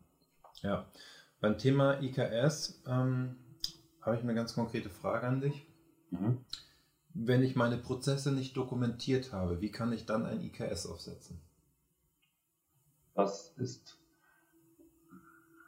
Ja, 0.61 0.85
beim 1.41 1.57
Thema 1.57 1.99
IKS 2.01 2.83
ähm, 2.87 3.37
habe 4.05 4.15
ich 4.15 4.23
eine 4.23 4.35
ganz 4.35 4.53
konkrete 4.53 4.89
Frage 4.89 5.27
an 5.27 5.41
dich. 5.41 5.65
Mhm. 6.11 6.37
Wenn 7.13 7.43
ich 7.43 7.55
meine 7.55 7.77
Prozesse 7.77 8.31
nicht 8.31 8.55
dokumentiert 8.57 9.31
habe, 9.31 9.61
wie 9.61 9.71
kann 9.71 9.93
ich 9.93 10.05
dann 10.05 10.25
ein 10.25 10.41
IKS 10.41 10.85
aufsetzen? 10.87 11.41
Das 13.15 13.53
ist 13.57 13.97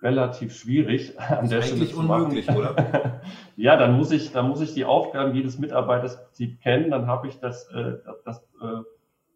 relativ 0.02 0.54
schwierig 0.54 1.19
an 1.19 1.50
der 1.50 1.62
Stelle. 1.62 1.82
Eigentlich 1.82 1.95
unmöglich, 1.95 2.50
oder? 2.50 3.21
ja, 3.56 3.78
dann 3.78 3.97
muss 3.97 4.12
ich, 4.12 4.32
dann 4.32 4.50
muss 4.50 4.62
ich 4.62 4.73
die 4.73 4.86
Aufgaben 4.86 5.34
jedes 5.34 5.58
Mitarbeiters 5.58 6.19
kennen, 6.62 6.91
dann 6.91 7.08
habe 7.08 7.28
ich 7.28 7.39
das, 7.39 7.67
äh, 7.69 7.97
das, 8.26 8.39
äh, 8.62 8.84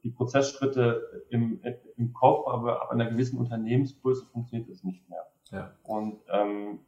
die 0.04 0.10
Prozessschritte 0.10 1.26
im, 1.30 1.62
im 1.96 2.14
Kopf, 2.14 2.48
aber 2.48 2.82
ab 2.82 2.92
einer 2.92 3.06
gewissen 3.06 3.38
Unternehmensgröße 3.38 4.26
funktioniert 4.26 4.70
das 4.70 4.84
nicht 4.84 5.08
mehr. 5.10 5.26
Ja. 5.52 5.76
Und 5.84 6.20
ähm, 6.30 6.80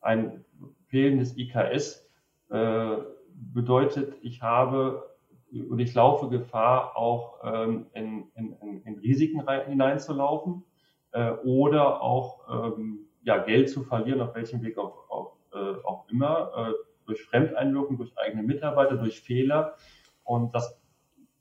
ein 0.00 0.44
fehlendes 0.88 1.36
IKS 1.36 2.08
äh, 2.50 2.96
bedeutet, 3.32 4.14
ich 4.22 4.42
habe 4.42 5.08
und 5.68 5.80
ich 5.80 5.94
laufe 5.94 6.28
Gefahr, 6.28 6.96
auch 6.96 7.38
ähm, 7.42 7.86
in, 7.92 8.30
in, 8.34 8.82
in 8.84 8.98
Risiken 8.98 9.48
hineinzulaufen. 9.66 10.64
äh, 11.12 11.32
oder 11.44 12.02
auch 12.02 12.40
ähm, 12.48 13.06
ja, 13.22 13.38
Geld 13.38 13.70
zu 13.70 13.82
verlieren, 13.82 14.20
auf 14.20 14.34
welchem 14.34 14.62
Weg 14.62 14.78
auch, 14.78 15.10
auch, 15.10 15.36
äh, 15.52 15.74
auch 15.84 16.08
immer, 16.08 16.52
äh, 16.56 16.72
durch 17.06 17.22
Fremdeinwirkung, 17.24 17.96
durch 17.96 18.16
eigene 18.16 18.42
Mitarbeiter, 18.42 18.96
durch 18.96 19.20
Fehler. 19.20 19.76
Und 20.24 20.54
das, 20.54 20.80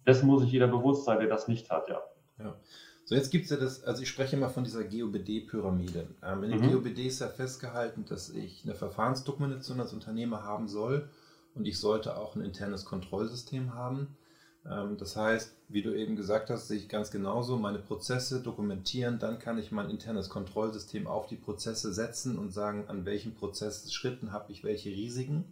dessen 0.05 0.27
muss 0.27 0.41
sich 0.41 0.51
jeder 0.51 0.67
bewusst 0.67 1.05
sein, 1.05 1.19
der 1.19 1.29
das 1.29 1.47
nicht 1.47 1.69
hat, 1.69 1.87
ja. 1.89 2.01
ja. 2.39 2.55
So, 3.09 3.15
jetzt 3.15 3.31
gibt 3.31 3.45
es 3.45 3.49
ja 3.49 3.57
das, 3.57 3.83
also 3.85 4.03
ich 4.03 4.09
spreche 4.09 4.35
immer 4.35 4.51
von 4.51 4.63
dieser 4.63 4.83
GOBD-Pyramide. 4.83 6.09
Ähm, 6.21 6.43
in 6.43 6.51
der 6.51 6.59
mhm. 6.59 6.73
GOBD 6.73 7.07
ist 7.07 7.21
ja 7.21 7.27
festgehalten, 7.27 8.05
dass 8.05 8.29
ich 8.29 8.61
eine 8.63 8.75
Verfahrensdokumentation 8.75 9.79
als 9.79 9.93
Unternehmer 9.93 10.43
haben 10.43 10.67
soll 10.67 11.09
und 11.55 11.65
ich 11.65 11.79
sollte 11.79 12.19
auch 12.19 12.35
ein 12.35 12.43
internes 12.43 12.85
Kontrollsystem 12.85 13.73
haben. 13.73 14.15
Ähm, 14.63 14.97
das 14.97 15.15
heißt, 15.15 15.55
wie 15.69 15.81
du 15.81 15.91
eben 15.97 16.17
gesagt 16.17 16.51
hast, 16.51 16.67
sehe 16.67 16.77
ich 16.77 16.87
ganz 16.87 17.09
genauso, 17.09 17.57
meine 17.57 17.79
Prozesse 17.79 18.43
dokumentieren, 18.43 19.17
dann 19.17 19.39
kann 19.39 19.57
ich 19.57 19.71
mein 19.71 19.89
internes 19.89 20.29
Kontrollsystem 20.29 21.07
auf 21.07 21.25
die 21.25 21.37
Prozesse 21.37 21.91
setzen 21.91 22.37
und 22.37 22.53
sagen, 22.53 22.89
an 22.89 23.05
welchen 23.05 23.33
Prozessschritten 23.33 24.31
habe 24.33 24.51
ich 24.51 24.63
welche 24.63 24.91
Risiken. 24.91 25.45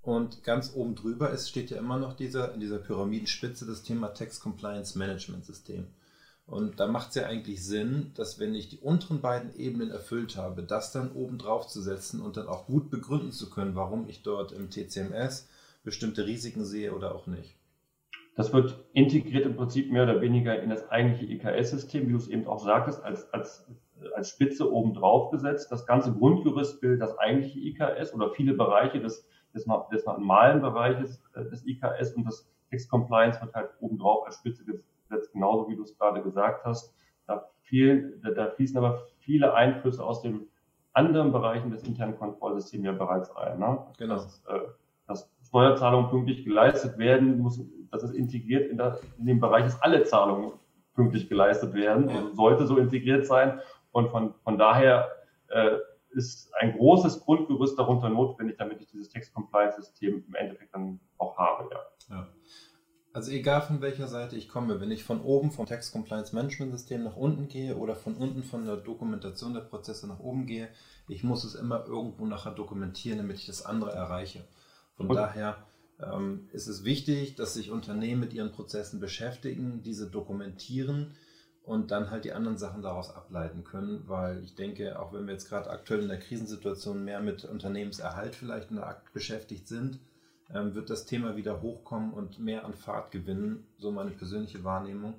Und 0.00 0.42
ganz 0.42 0.72
oben 0.74 0.94
drüber 0.94 1.28
ist, 1.32 1.50
steht 1.50 1.68
ja 1.68 1.76
immer 1.76 1.98
noch 1.98 2.14
dieser, 2.14 2.54
in 2.54 2.60
dieser 2.60 2.78
Pyramidenspitze 2.78 3.66
das 3.66 3.82
Thema 3.82 4.14
Text 4.14 4.40
Compliance 4.40 4.96
Management 4.98 5.44
System. 5.44 5.88
Und 6.46 6.80
da 6.80 6.86
macht 6.86 7.10
es 7.10 7.14
ja 7.14 7.26
eigentlich 7.26 7.64
Sinn, 7.64 8.12
dass 8.14 8.38
wenn 8.38 8.54
ich 8.54 8.68
die 8.68 8.78
unteren 8.78 9.20
beiden 9.20 9.54
Ebenen 9.56 9.90
erfüllt 9.90 10.36
habe, 10.36 10.62
das 10.62 10.92
dann 10.92 11.12
oben 11.12 11.38
drauf 11.38 11.66
zu 11.66 11.80
setzen 11.80 12.20
und 12.20 12.36
dann 12.36 12.48
auch 12.48 12.66
gut 12.66 12.90
begründen 12.90 13.32
zu 13.32 13.48
können, 13.48 13.74
warum 13.74 14.08
ich 14.08 14.22
dort 14.22 14.52
im 14.52 14.68
TCMS 14.68 15.48
bestimmte 15.84 16.26
Risiken 16.26 16.64
sehe 16.64 16.94
oder 16.94 17.14
auch 17.14 17.26
nicht. 17.26 17.56
Das 18.34 18.52
wird 18.52 18.76
integriert 18.92 19.44
im 19.44 19.56
Prinzip 19.56 19.92
mehr 19.92 20.04
oder 20.04 20.20
weniger 20.20 20.60
in 20.62 20.70
das 20.70 20.90
eigentliche 20.90 21.32
IKS-System, 21.32 22.08
wie 22.08 22.12
du 22.12 22.18
es 22.18 22.28
eben 22.28 22.46
auch 22.46 22.64
sagtest, 22.64 23.02
als, 23.02 23.32
als, 23.32 23.66
als 24.14 24.30
Spitze 24.30 24.72
oben 24.72 24.94
drauf 24.94 25.30
gesetzt. 25.30 25.70
Das 25.70 25.86
ganze 25.86 26.12
Grundgerüst 26.12 26.80
bildet 26.80 27.02
das 27.02 27.18
eigentliche 27.18 27.60
IKS 27.60 28.14
oder 28.14 28.30
viele 28.30 28.54
Bereiche 28.54 29.00
des, 29.00 29.26
des, 29.54 29.66
des 29.92 30.06
normalen 30.06 30.62
Bereiches 30.62 31.22
äh, 31.34 31.44
des 31.44 31.66
IKS 31.66 32.14
und 32.14 32.24
das 32.24 32.48
Text 32.70 32.90
Compliance 32.90 33.38
wird 33.42 33.54
halt 33.54 33.70
oben 33.80 33.98
drauf 33.98 34.24
als 34.24 34.36
Spitze 34.36 34.64
gesetzt, 34.64 34.88
genauso 35.32 35.68
wie 35.68 35.76
du 35.76 35.82
es 35.82 35.96
gerade 35.98 36.22
gesagt 36.22 36.64
hast. 36.64 36.94
Da, 37.26 37.48
viel, 37.62 38.20
da, 38.22 38.30
da 38.30 38.50
fließen 38.50 38.76
aber 38.76 39.02
viele 39.18 39.54
Einflüsse 39.54 40.04
aus 40.04 40.22
den 40.22 40.48
anderen 40.92 41.32
Bereichen 41.32 41.70
des 41.70 41.84
internen 41.84 42.18
Kontrollsystems 42.18 42.84
ja 42.84 42.92
bereits 42.92 43.34
ein. 43.34 43.58
Ne? 43.58 43.86
Genau. 43.98 44.14
Das, 44.14 44.44
äh, 44.48 44.60
dass 45.06 45.32
Steuerzahlungen 45.42 46.10
pünktlich 46.10 46.44
geleistet 46.44 46.98
werden, 46.98 47.38
muss 47.38 47.60
das 47.90 48.02
ist 48.02 48.14
integriert 48.14 48.70
in, 48.70 48.78
der, 48.78 48.98
in 49.18 49.26
dem 49.26 49.38
Bereich, 49.38 49.64
dass 49.64 49.80
alle 49.82 50.02
Zahlungen 50.04 50.52
pünktlich 50.94 51.28
geleistet 51.28 51.74
werden 51.74 52.08
und 52.08 52.34
sollte 52.34 52.66
so 52.66 52.78
integriert 52.78 53.26
sein. 53.26 53.60
Und 53.92 54.10
von, 54.10 54.34
von 54.42 54.58
daher 54.58 55.10
äh, 55.48 55.76
ist 56.10 56.52
ein 56.54 56.76
großes 56.76 57.20
Grundgerüst 57.20 57.78
darunter 57.78 58.08
notwendig, 58.08 58.56
damit 58.58 58.80
ich 58.80 58.86
dieses 58.86 59.10
Text-Compliance-System 59.10 60.24
im 60.26 60.34
Endeffekt 60.34 60.74
dann 60.74 61.00
auch 61.18 61.36
habe. 61.38 61.68
Ja. 61.70 62.16
ja. 62.16 62.28
Also 63.14 63.30
egal 63.30 63.60
von 63.60 63.82
welcher 63.82 64.08
Seite 64.08 64.36
ich 64.36 64.48
komme, 64.48 64.80
wenn 64.80 64.90
ich 64.90 65.04
von 65.04 65.20
oben 65.20 65.50
vom 65.50 65.66
Text 65.66 65.92
Compliance 65.92 66.34
Management 66.34 66.72
System 66.72 67.04
nach 67.04 67.16
unten 67.16 67.48
gehe 67.48 67.76
oder 67.76 67.94
von 67.94 68.14
unten 68.16 68.42
von 68.42 68.64
der 68.64 68.76
Dokumentation 68.78 69.52
der 69.52 69.60
Prozesse 69.60 70.08
nach 70.08 70.20
oben 70.20 70.46
gehe, 70.46 70.68
ich 71.08 71.22
muss 71.22 71.44
es 71.44 71.54
immer 71.54 71.84
irgendwo 71.86 72.24
nachher 72.24 72.52
dokumentieren, 72.52 73.18
damit 73.18 73.36
ich 73.36 73.46
das 73.46 73.66
andere 73.66 73.92
erreiche. 73.92 74.44
Von 74.96 75.08
Und 75.08 75.16
daher 75.16 75.58
ähm, 76.00 76.48
ist 76.52 76.68
es 76.68 76.84
wichtig, 76.84 77.34
dass 77.36 77.52
sich 77.52 77.70
Unternehmen 77.70 78.20
mit 78.20 78.32
ihren 78.32 78.52
Prozessen 78.52 78.98
beschäftigen, 78.98 79.82
diese 79.82 80.10
dokumentieren 80.10 81.14
und 81.64 81.90
dann 81.90 82.10
halt 82.10 82.24
die 82.24 82.32
anderen 82.32 82.56
Sachen 82.56 82.80
daraus 82.80 83.14
ableiten 83.14 83.62
können, 83.62 84.08
weil 84.08 84.42
ich 84.42 84.54
denke, 84.54 84.98
auch 84.98 85.12
wenn 85.12 85.26
wir 85.26 85.34
jetzt 85.34 85.50
gerade 85.50 85.68
aktuell 85.68 86.00
in 86.00 86.08
der 86.08 86.18
Krisensituation 86.18 87.04
mehr 87.04 87.20
mit 87.20 87.44
Unternehmenserhalt 87.44 88.34
vielleicht 88.34 88.70
in 88.70 88.76
der 88.76 88.86
Akt 88.86 89.12
beschäftigt 89.12 89.68
sind, 89.68 90.00
wird 90.52 90.90
das 90.90 91.06
Thema 91.06 91.36
wieder 91.36 91.62
hochkommen 91.62 92.12
und 92.12 92.38
mehr 92.38 92.64
an 92.64 92.74
Fahrt 92.74 93.10
gewinnen, 93.10 93.66
so 93.78 93.90
meine 93.90 94.10
persönliche 94.10 94.64
Wahrnehmung, 94.64 95.14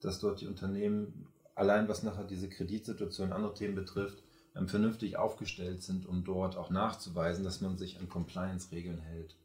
dass 0.00 0.20
dort 0.20 0.40
die 0.40 0.46
Unternehmen 0.46 1.26
allein 1.54 1.88
was 1.88 2.02
nachher 2.02 2.24
diese 2.24 2.48
Kreditsituation 2.48 3.28
und 3.28 3.32
andere 3.32 3.54
Themen 3.54 3.74
betrifft, 3.74 4.22
ähm, 4.54 4.68
vernünftig 4.68 5.16
aufgestellt 5.16 5.82
sind, 5.82 6.06
um 6.06 6.22
dort 6.22 6.56
auch 6.56 6.70
nachzuweisen, 6.70 7.44
dass 7.44 7.60
man 7.60 7.76
sich 7.76 7.98
an 7.98 8.08
Compliance-Regeln 8.08 9.00
hält. 9.00 9.36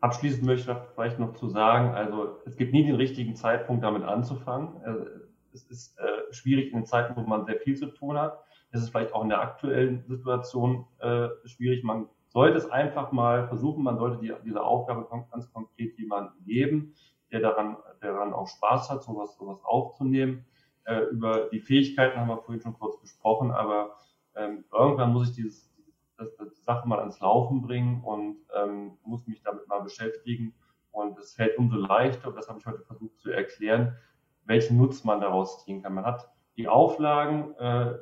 Abschließend 0.00 0.44
möchte 0.44 0.70
ich 0.70 0.78
vielleicht 0.94 1.18
noch 1.18 1.34
zu 1.34 1.48
sagen, 1.48 1.94
also 1.94 2.38
es 2.46 2.56
gibt 2.56 2.72
nie 2.72 2.86
den 2.86 2.94
richtigen 2.94 3.34
Zeitpunkt, 3.34 3.82
damit 3.82 4.04
anzufangen. 4.04 4.80
Also, 4.84 5.06
es 5.52 5.64
ist 5.64 5.98
äh, 5.98 6.32
schwierig 6.32 6.72
in 6.72 6.80
den 6.80 6.86
Zeiten, 6.86 7.16
wo 7.16 7.22
man 7.22 7.44
sehr 7.46 7.58
viel 7.58 7.76
zu 7.76 7.86
tun 7.86 8.16
hat. 8.16 8.38
Es 8.70 8.82
ist 8.82 8.90
vielleicht 8.90 9.12
auch 9.12 9.22
in 9.22 9.30
der 9.30 9.40
aktuellen 9.40 10.04
Situation 10.06 10.86
äh, 10.98 11.28
schwierig. 11.46 11.82
Man 11.82 12.06
sollte 12.38 12.58
es 12.58 12.70
einfach 12.70 13.10
mal 13.10 13.48
versuchen, 13.48 13.82
man 13.82 13.98
sollte 13.98 14.18
die, 14.18 14.32
diese 14.44 14.62
Aufgabe 14.62 15.08
ganz 15.10 15.52
konkret 15.52 15.98
jemandem 15.98 16.44
geben, 16.44 16.94
der 17.32 17.40
daran, 17.40 17.78
der 18.00 18.12
daran 18.12 18.32
auch 18.32 18.46
Spaß 18.46 18.90
hat, 18.90 19.02
sowas, 19.02 19.36
sowas 19.36 19.58
aufzunehmen. 19.64 20.46
Äh, 20.84 21.00
über 21.10 21.48
die 21.50 21.58
Fähigkeiten 21.58 22.16
haben 22.16 22.28
wir 22.28 22.38
vorhin 22.38 22.62
schon 22.62 22.78
kurz 22.78 23.00
gesprochen, 23.00 23.50
aber 23.50 23.96
ähm, 24.36 24.64
irgendwann 24.72 25.12
muss 25.12 25.30
ich 25.30 25.34
dieses 25.34 25.68
das, 26.16 26.36
das 26.36 26.54
die 26.54 26.62
Sache 26.62 26.86
mal 26.86 27.00
ans 27.00 27.18
Laufen 27.18 27.60
bringen 27.60 28.04
und 28.04 28.36
ähm, 28.54 28.98
muss 29.02 29.26
mich 29.26 29.42
damit 29.42 29.66
mal 29.66 29.80
beschäftigen. 29.80 30.54
Und 30.92 31.18
es 31.18 31.34
fällt 31.34 31.58
umso 31.58 31.76
leichter, 31.76 32.28
und 32.28 32.36
das 32.36 32.48
habe 32.48 32.60
ich 32.60 32.66
heute 32.66 32.82
versucht 32.82 33.18
zu 33.18 33.32
erklären, 33.32 33.96
welchen 34.44 34.76
Nutzen 34.76 35.08
man 35.08 35.20
daraus 35.20 35.64
ziehen 35.64 35.82
kann. 35.82 35.94
Man 35.94 36.04
hat 36.04 36.30
die 36.56 36.68
Auflagen, 36.68 37.56
äh, 37.56 37.94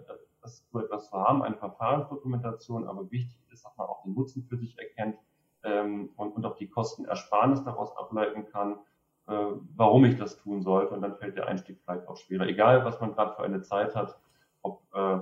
das 0.42 0.62
so 0.70 0.78
etwas 0.78 1.08
zu 1.08 1.16
haben, 1.16 1.42
eine 1.42 1.56
Verfahrensdokumentation, 1.56 2.86
aber 2.86 3.10
wichtig 3.10 3.45
ist, 3.56 3.64
dass 3.64 3.76
man 3.76 3.88
auch 3.88 4.02
den 4.04 4.14
Nutzen 4.14 4.44
für 4.44 4.56
sich 4.56 4.78
erkennt 4.78 5.18
ähm, 5.64 6.10
und, 6.16 6.32
und 6.32 6.44
auch 6.44 6.56
die 6.56 6.68
Kostenersparnis 6.68 7.64
daraus 7.64 7.96
ableiten 7.96 8.46
kann, 8.46 8.78
äh, 9.26 9.52
warum 9.74 10.04
ich 10.04 10.16
das 10.16 10.38
tun 10.38 10.62
sollte. 10.62 10.94
Und 10.94 11.02
dann 11.02 11.16
fällt 11.16 11.36
der 11.36 11.48
Einstieg 11.48 11.80
vielleicht 11.84 12.06
auch 12.06 12.16
schwerer. 12.16 12.46
Egal, 12.46 12.84
was 12.84 13.00
man 13.00 13.12
gerade 13.12 13.34
für 13.34 13.42
eine 13.42 13.62
Zeit 13.62 13.94
hat, 13.94 14.18
ob 14.62 14.82
äh, 14.94 15.18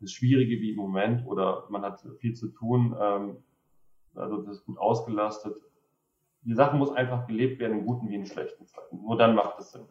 das 0.00 0.12
Schwierige 0.12 0.60
wie 0.60 0.70
im 0.70 0.76
Moment 0.76 1.26
oder 1.26 1.64
man 1.70 1.82
hat 1.82 2.04
viel 2.18 2.34
zu 2.34 2.48
tun, 2.48 2.96
ähm, 3.00 3.36
also 4.14 4.42
das 4.42 4.58
ist 4.58 4.64
gut 4.66 4.78
ausgelastet. 4.78 5.56
Die 6.42 6.54
Sache 6.54 6.76
muss 6.76 6.92
einfach 6.92 7.26
gelebt 7.26 7.58
werden, 7.58 7.78
in 7.78 7.86
guten 7.86 8.08
wie 8.08 8.14
in 8.14 8.26
schlechten 8.26 8.66
Zeiten. 8.66 9.02
Nur 9.02 9.16
dann 9.16 9.34
macht 9.34 9.58
es 9.58 9.72
Sinn. 9.72 9.86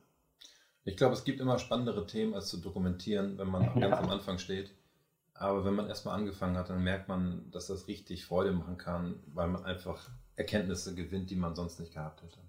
Ich 0.83 0.97
glaube, 0.97 1.13
es 1.13 1.23
gibt 1.23 1.39
immer 1.39 1.57
spannendere 1.57 2.05
Themen 2.05 2.35
als 2.35 2.47
zu 2.47 2.61
dokumentieren, 2.61 3.37
wenn 3.37 3.47
man 3.47 3.63
ja. 3.75 3.87
ganz 3.87 3.97
am 3.97 4.09
Anfang 4.09 4.37
steht. 4.37 4.73
Aber 5.37 5.65
wenn 5.65 5.75
man 5.75 5.87
erstmal 5.87 6.17
angefangen 6.17 6.57
hat, 6.57 6.69
dann 6.69 6.83
merkt 6.83 7.09
man, 7.09 7.51
dass 7.51 7.67
das 7.67 7.87
richtig 7.87 8.25
Freude 8.25 8.53
machen 8.53 8.77
kann, 8.77 9.19
weil 9.33 9.49
man 9.49 9.65
einfach 9.65 10.09
Erkenntnisse 10.37 10.95
gewinnt, 10.95 11.29
die 11.29 11.35
man 11.35 11.55
sonst 11.55 11.79
nicht 11.79 11.93
gehabt 11.93 12.23
hätte. 12.23 12.39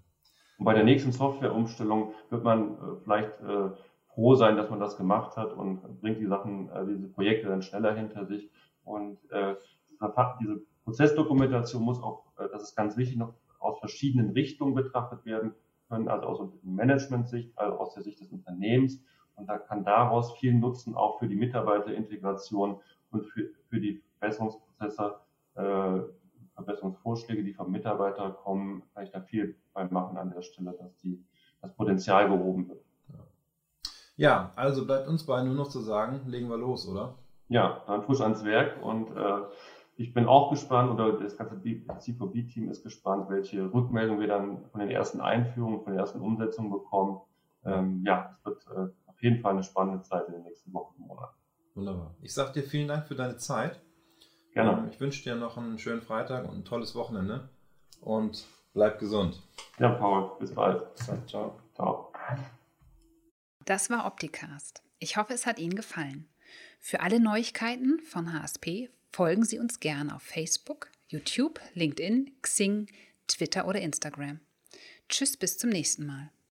Und 0.57 0.65
bei 0.65 0.73
der 0.73 0.85
nächsten 0.85 1.11
Softwareumstellung 1.11 2.13
wird 2.29 2.43
man 2.43 2.75
äh, 2.75 2.95
vielleicht 3.03 3.39
äh, 3.41 3.69
froh 4.07 4.35
sein, 4.35 4.55
dass 4.55 4.69
man 4.69 4.79
das 4.79 4.97
gemacht 4.97 5.35
hat 5.37 5.53
und 5.53 6.01
bringt 6.01 6.19
die 6.19 6.25
Sachen, 6.25 6.69
äh, 6.69 6.85
diese 6.85 7.09
Projekte 7.09 7.49
dann 7.49 7.61
schneller 7.61 7.93
hinter 7.93 8.25
sich. 8.25 8.49
Und 8.83 9.19
äh, 9.31 9.55
diese 10.41 10.61
Prozessdokumentation 10.85 11.83
muss 11.83 12.01
auch, 12.01 12.25
äh, 12.37 12.47
das 12.51 12.63
ist 12.63 12.75
ganz 12.75 12.95
wichtig, 12.95 13.17
noch 13.17 13.33
aus 13.59 13.79
verschiedenen 13.79 14.31
Richtungen 14.31 14.75
betrachtet 14.75 15.25
werden 15.25 15.53
können, 15.89 16.07
also 16.07 16.25
aus 16.25 16.49
Management-Sicht, 16.63 17.57
also 17.57 17.77
aus 17.77 17.93
der 17.93 18.03
Sicht 18.03 18.21
des 18.21 18.31
Unternehmens. 18.31 19.03
Und 19.37 19.47
da 19.47 19.57
kann 19.57 19.85
daraus 19.85 20.33
viel 20.33 20.53
Nutzen 20.53 20.95
auch 20.95 21.19
für 21.19 21.27
die 21.27 21.35
Mitarbeiterintegration 21.35 22.79
und 23.11 23.25
für, 23.27 23.49
für 23.69 23.79
die 23.79 24.01
Verbesserungsprozesse, 24.19 25.15
äh, 25.55 25.99
Verbesserungsvorschläge, 26.55 27.43
die 27.43 27.53
vom 27.53 27.71
Mitarbeiter 27.71 28.31
kommen, 28.31 28.83
kann 28.93 29.03
ich 29.03 29.11
da 29.11 29.21
viel 29.21 29.55
bei 29.73 29.85
machen 29.85 30.17
an 30.17 30.31
der 30.31 30.41
Stelle, 30.41 30.73
dass 30.73 30.95
die, 30.97 31.23
das 31.61 31.73
Potenzial 31.73 32.27
gehoben 32.27 32.67
wird. 32.67 32.83
Ja, 34.15 34.51
also 34.55 34.85
bleibt 34.85 35.07
uns 35.07 35.25
beiden 35.25 35.47
nur 35.47 35.55
noch 35.55 35.69
zu 35.69 35.79
sagen, 35.79 36.21
legen 36.25 36.49
wir 36.49 36.57
los, 36.57 36.87
oder? 36.87 37.13
Ja, 37.49 37.83
dann 37.85 38.01
frisch 38.01 38.21
ans 38.21 38.43
Werk 38.43 38.83
und 38.83 39.15
äh, 39.15 39.41
ich 39.95 40.13
bin 40.13 40.25
auch 40.25 40.49
gespannt 40.49 40.91
oder 40.91 41.13
das 41.13 41.37
ganze 41.37 41.55
C4B-Team 41.55 42.69
ist 42.69 42.83
gespannt, 42.83 43.29
welche 43.29 43.71
Rückmeldungen 43.71 44.19
wir 44.19 44.27
dann 44.27 44.65
von 44.71 44.79
den 44.79 44.89
ersten 44.89 45.21
Einführungen, 45.21 45.81
von 45.81 45.93
den 45.93 45.99
ersten 45.99 46.21
Umsetzungen 46.21 46.71
bekommen. 46.71 47.21
Ähm, 47.65 48.03
ja, 48.05 48.31
es 48.31 48.45
wird 48.45 48.65
äh, 48.75 48.91
auf 49.17 49.23
jeden 49.23 49.41
Fall 49.41 49.53
eine 49.53 49.63
spannende 49.63 50.03
Zeit 50.03 50.27
in 50.27 50.33
den 50.33 50.43
nächsten 50.43 50.71
Wochen 50.73 51.01
und 51.01 51.07
Monaten. 51.07 51.35
Wunderbar. 51.73 52.15
Ich 52.21 52.33
sage 52.33 52.53
dir 52.53 52.63
vielen 52.63 52.87
Dank 52.87 53.07
für 53.07 53.15
deine 53.15 53.37
Zeit. 53.37 53.81
Gerne. 54.53 54.83
Ähm, 54.83 54.89
ich 54.91 54.99
wünsche 54.99 55.23
dir 55.23 55.35
noch 55.35 55.57
einen 55.57 55.79
schönen 55.79 56.01
Freitag 56.03 56.47
und 56.47 56.57
ein 56.57 56.65
tolles 56.65 56.93
Wochenende 56.93 57.49
und 57.99 58.45
bleib 58.73 58.99
gesund. 58.99 59.41
Ja, 59.79 59.89
Paul, 59.89 60.37
bis 60.39 60.53
bald. 60.53 60.83
Ciao. 61.27 61.59
Ciao. 61.73 62.13
Das 63.65 63.89
war 63.89 64.05
Opticast. 64.05 64.83
Ich 64.99 65.17
hoffe, 65.17 65.33
es 65.33 65.47
hat 65.47 65.57
Ihnen 65.59 65.75
gefallen. 65.75 66.29
Für 66.79 66.99
alle 67.01 67.19
Neuigkeiten 67.19 67.99
von 67.99 68.33
HSP 68.33 68.89
folgen 69.11 69.43
Sie 69.43 69.57
uns 69.57 69.79
gerne 69.79 70.15
auf 70.15 70.21
Facebook, 70.21 70.89
YouTube, 71.07 71.59
LinkedIn, 71.73 72.37
Xing, 72.41 72.87
Twitter 73.27 73.67
oder 73.67 73.81
Instagram. 73.81 74.39
Tschüss, 75.09 75.37
bis 75.37 75.57
zum 75.57 75.71
nächsten 75.71 76.05
Mal. 76.05 76.31